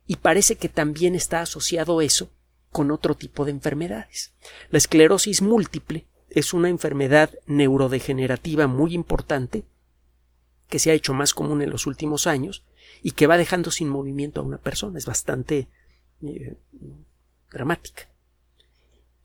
Y 0.06 0.18
parece 0.18 0.54
que 0.54 0.68
también 0.68 1.16
está 1.16 1.40
asociado 1.40 2.00
eso 2.00 2.30
con 2.70 2.92
otro 2.92 3.16
tipo 3.16 3.44
de 3.44 3.50
enfermedades. 3.50 4.34
La 4.70 4.78
esclerosis 4.78 5.42
múltiple 5.42 6.06
es 6.30 6.54
una 6.54 6.68
enfermedad 6.68 7.30
neurodegenerativa 7.46 8.68
muy 8.68 8.94
importante 8.94 9.64
que 10.68 10.78
se 10.78 10.92
ha 10.92 10.94
hecho 10.94 11.12
más 11.12 11.34
común 11.34 11.60
en 11.60 11.70
los 11.70 11.88
últimos 11.88 12.28
años 12.28 12.64
y 13.02 13.10
que 13.10 13.26
va 13.26 13.36
dejando 13.36 13.72
sin 13.72 13.88
movimiento 13.88 14.40
a 14.40 14.44
una 14.44 14.58
persona. 14.58 14.96
Es 14.96 15.06
bastante 15.06 15.66
eh, 16.22 16.54
dramática. 17.50 18.08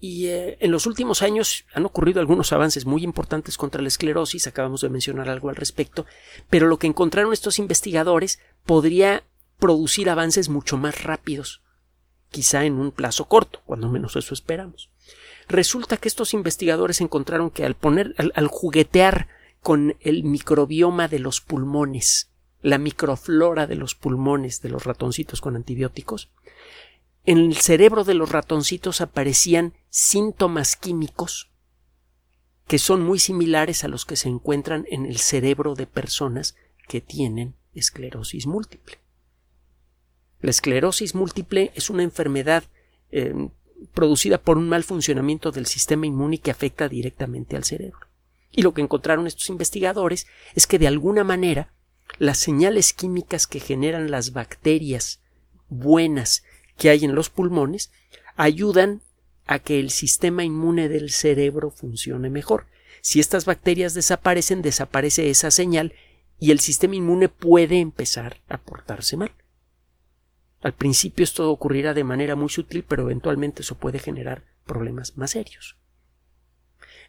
Y 0.03 0.29
eh, 0.29 0.57
en 0.59 0.71
los 0.71 0.87
últimos 0.87 1.21
años 1.21 1.63
han 1.75 1.85
ocurrido 1.85 2.19
algunos 2.19 2.51
avances 2.51 2.87
muy 2.87 3.03
importantes 3.03 3.55
contra 3.55 3.83
la 3.83 3.87
esclerosis, 3.87 4.47
acabamos 4.47 4.81
de 4.81 4.89
mencionar 4.89 5.29
algo 5.29 5.49
al 5.49 5.55
respecto, 5.55 6.07
pero 6.49 6.65
lo 6.65 6.79
que 6.79 6.87
encontraron 6.87 7.31
estos 7.31 7.59
investigadores 7.59 8.39
podría 8.65 9.23
producir 9.59 10.09
avances 10.09 10.49
mucho 10.49 10.75
más 10.75 11.03
rápidos, 11.03 11.61
quizá 12.31 12.65
en 12.65 12.79
un 12.79 12.91
plazo 12.91 13.25
corto, 13.25 13.61
cuando 13.63 13.89
menos 13.89 14.15
eso 14.15 14.33
esperamos. 14.33 14.89
Resulta 15.47 15.97
que 15.97 16.07
estos 16.07 16.33
investigadores 16.33 16.99
encontraron 16.99 17.51
que 17.51 17.63
al 17.63 17.75
poner, 17.75 18.15
al 18.17 18.47
juguetear 18.47 19.27
con 19.61 19.97
el 19.99 20.23
microbioma 20.23 21.09
de 21.09 21.19
los 21.19 21.41
pulmones, 21.41 22.31
la 22.63 22.79
microflora 22.79 23.67
de 23.67 23.75
los 23.75 23.93
pulmones 23.93 24.63
de 24.63 24.69
los 24.69 24.83
ratoncitos 24.83 25.41
con 25.41 25.55
antibióticos, 25.55 26.31
en 27.23 27.37
el 27.37 27.57
cerebro 27.57 28.03
de 28.03 28.15
los 28.15 28.31
ratoncitos 28.31 28.99
aparecían 28.99 29.73
síntomas 29.91 30.77
químicos 30.77 31.51
que 32.67 32.79
son 32.79 33.03
muy 33.03 33.19
similares 33.19 33.83
a 33.83 33.89
los 33.89 34.05
que 34.05 34.15
se 34.15 34.29
encuentran 34.29 34.85
en 34.89 35.05
el 35.05 35.17
cerebro 35.17 35.75
de 35.75 35.85
personas 35.85 36.55
que 36.87 37.01
tienen 37.01 37.53
esclerosis 37.75 38.47
múltiple. 38.47 38.97
La 40.39 40.51
esclerosis 40.51 41.13
múltiple 41.13 41.73
es 41.75 41.89
una 41.89 42.03
enfermedad 42.03 42.63
eh, 43.11 43.49
producida 43.93 44.37
por 44.37 44.57
un 44.57 44.69
mal 44.69 44.85
funcionamiento 44.85 45.51
del 45.51 45.65
sistema 45.65 46.05
inmune 46.05 46.37
que 46.37 46.51
afecta 46.51 46.87
directamente 46.87 47.57
al 47.57 47.65
cerebro. 47.65 48.07
Y 48.51 48.61
lo 48.61 48.73
que 48.73 48.81
encontraron 48.81 49.27
estos 49.27 49.49
investigadores 49.49 50.25
es 50.55 50.65
que 50.65 50.79
de 50.79 50.87
alguna 50.87 51.25
manera 51.25 51.73
las 52.17 52.37
señales 52.37 52.93
químicas 52.93 53.47
que 53.47 53.59
generan 53.59 54.11
las 54.11 54.31
bacterias 54.31 55.19
buenas 55.67 56.43
que 56.77 56.89
hay 56.89 57.03
en 57.03 57.15
los 57.15 57.29
pulmones 57.29 57.91
ayudan 58.37 59.01
a 59.45 59.59
que 59.59 59.79
el 59.79 59.89
sistema 59.89 60.43
inmune 60.43 60.89
del 60.89 61.11
cerebro 61.11 61.71
funcione 61.71 62.29
mejor. 62.29 62.67
Si 63.01 63.19
estas 63.19 63.45
bacterias 63.45 63.93
desaparecen, 63.93 64.61
desaparece 64.61 65.29
esa 65.29 65.51
señal 65.51 65.93
y 66.39 66.51
el 66.51 66.59
sistema 66.59 66.95
inmune 66.95 67.29
puede 67.29 67.79
empezar 67.79 68.41
a 68.47 68.57
portarse 68.57 69.17
mal. 69.17 69.31
Al 70.61 70.73
principio 70.73 71.23
esto 71.23 71.49
ocurrirá 71.51 71.93
de 71.93 72.03
manera 72.03 72.35
muy 72.35 72.49
sutil, 72.49 72.83
pero 72.83 73.03
eventualmente 73.03 73.63
eso 73.63 73.75
puede 73.75 73.99
generar 73.99 74.45
problemas 74.65 75.17
más 75.17 75.31
serios 75.31 75.77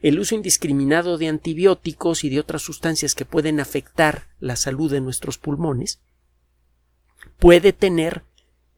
el 0.03 0.19
uso 0.19 0.35
indiscriminado 0.35 1.17
de 1.17 1.29
antibióticos 1.29 2.25
y 2.25 2.29
de 2.29 2.41
otras 2.41 2.63
sustancias 2.63 3.15
que 3.15 3.25
pueden 3.25 3.61
afectar 3.61 4.27
la 4.41 4.57
salud 4.57 4.91
de 4.91 5.01
nuestros 5.01 5.39
pulmones 5.39 6.01
puede 7.39 7.73
tener 7.73 8.25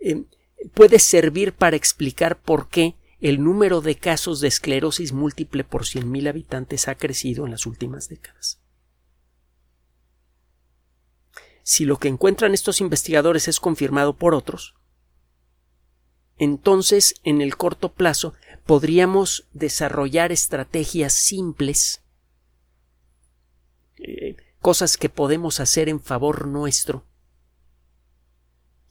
eh, 0.00 0.24
puede 0.74 0.98
servir 0.98 1.54
para 1.54 1.76
explicar 1.76 2.38
por 2.40 2.68
qué 2.68 2.94
el 3.24 3.42
número 3.42 3.80
de 3.80 3.96
casos 3.96 4.40
de 4.40 4.48
esclerosis 4.48 5.14
múltiple 5.14 5.64
por 5.64 5.84
100.000 5.84 6.28
habitantes 6.28 6.88
ha 6.88 6.94
crecido 6.96 7.46
en 7.46 7.52
las 7.52 7.64
últimas 7.64 8.10
décadas. 8.10 8.60
Si 11.62 11.86
lo 11.86 11.96
que 11.96 12.08
encuentran 12.08 12.52
estos 12.52 12.82
investigadores 12.82 13.48
es 13.48 13.60
confirmado 13.60 14.18
por 14.18 14.34
otros, 14.34 14.74
entonces 16.36 17.14
en 17.24 17.40
el 17.40 17.56
corto 17.56 17.94
plazo 17.94 18.34
podríamos 18.66 19.48
desarrollar 19.54 20.30
estrategias 20.30 21.14
simples, 21.14 22.02
eh, 24.00 24.36
cosas 24.60 24.98
que 24.98 25.08
podemos 25.08 25.60
hacer 25.60 25.88
en 25.88 26.02
favor 26.02 26.46
nuestro, 26.46 27.06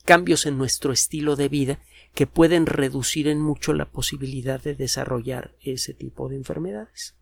cambios 0.06 0.48
en 0.48 0.58
nuestro 0.58 0.92
estilo 0.92 1.36
de 1.36 1.50
vida 1.50 1.80
que 2.14 2.28
pueden 2.28 2.66
reducir 2.66 3.28
en 3.28 3.42
mucho 3.42 3.74
la 3.74 3.86
posibilidad 3.86 4.62
de 4.62 4.76
desarrollar 4.76 5.56
ese 5.62 5.94
tipo 5.94 6.30
de 6.30 6.36
enfermedades. 6.36 7.16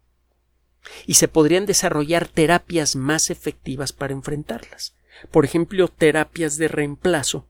Y 1.06 1.14
se 1.14 1.28
podrían 1.28 1.66
desarrollar 1.66 2.28
terapias 2.28 2.96
más 2.96 3.30
efectivas 3.30 3.94
para 3.94 4.14
enfrentarlas. 4.14 4.96
Por 5.30 5.46
ejemplo, 5.46 5.88
terapias 5.88 6.58
de 6.58 6.68
reemplazo 6.68 7.48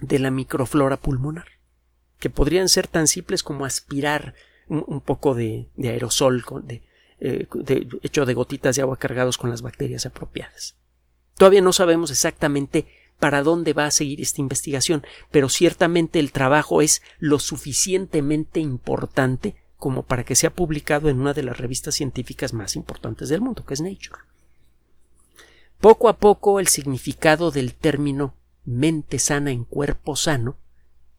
de 0.00 0.18
la 0.18 0.30
microflora 0.30 0.98
pulmonar 0.98 1.46
que 2.22 2.30
podrían 2.30 2.68
ser 2.68 2.86
tan 2.86 3.08
simples 3.08 3.42
como 3.42 3.64
aspirar 3.64 4.36
un, 4.68 5.00
poco 5.00 5.34
de, 5.34 5.66
aerosol 5.82 6.44
eh, 7.18 7.48
hecho 8.00 8.24
de 8.24 8.34
gotitas 8.34 8.76
de 8.76 8.82
agua 8.82 8.96
cargados 8.96 9.38
con 9.38 9.50
las 9.50 9.60
bacterias 9.60 10.06
apropiadas. 10.06 10.76
Todavía 11.36 11.62
no 11.62 11.72
sabemos 11.72 12.12
exactamente 12.12 12.86
para 13.22 13.44
dónde 13.44 13.72
va 13.72 13.86
a 13.86 13.92
seguir 13.92 14.20
esta 14.20 14.40
investigación, 14.40 15.06
pero 15.30 15.48
ciertamente 15.48 16.18
el 16.18 16.32
trabajo 16.32 16.82
es 16.82 17.02
lo 17.20 17.38
suficientemente 17.38 18.58
importante 18.58 19.54
como 19.76 20.02
para 20.02 20.24
que 20.24 20.34
sea 20.34 20.52
publicado 20.52 21.08
en 21.08 21.20
una 21.20 21.32
de 21.32 21.44
las 21.44 21.56
revistas 21.56 21.94
científicas 21.94 22.52
más 22.52 22.74
importantes 22.74 23.28
del 23.28 23.40
mundo, 23.40 23.64
que 23.64 23.74
es 23.74 23.80
Nature. 23.80 24.22
Poco 25.78 26.08
a 26.08 26.16
poco 26.16 26.58
el 26.58 26.66
significado 26.66 27.52
del 27.52 27.76
término 27.76 28.34
mente 28.64 29.20
sana 29.20 29.52
en 29.52 29.62
cuerpo 29.62 30.16
sano 30.16 30.56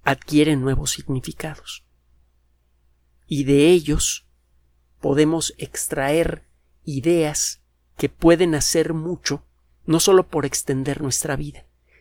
adquiere 0.04 0.58
nuevos 0.58 0.92
significados. 0.92 1.86
Y 3.28 3.46
de 3.46 3.70
ellos 3.70 4.28
podemos 5.00 5.54
extraer 5.58 6.44
ideas 6.84 7.62
que 7.96 8.10
pueden 8.10 8.56
hacer 8.56 8.94
mucho, 8.94 9.46
no 9.86 10.02
solo 10.02 10.28
por 10.28 10.46
extender 10.46 11.02
nuestra 11.02 11.38
vida, 11.38 11.66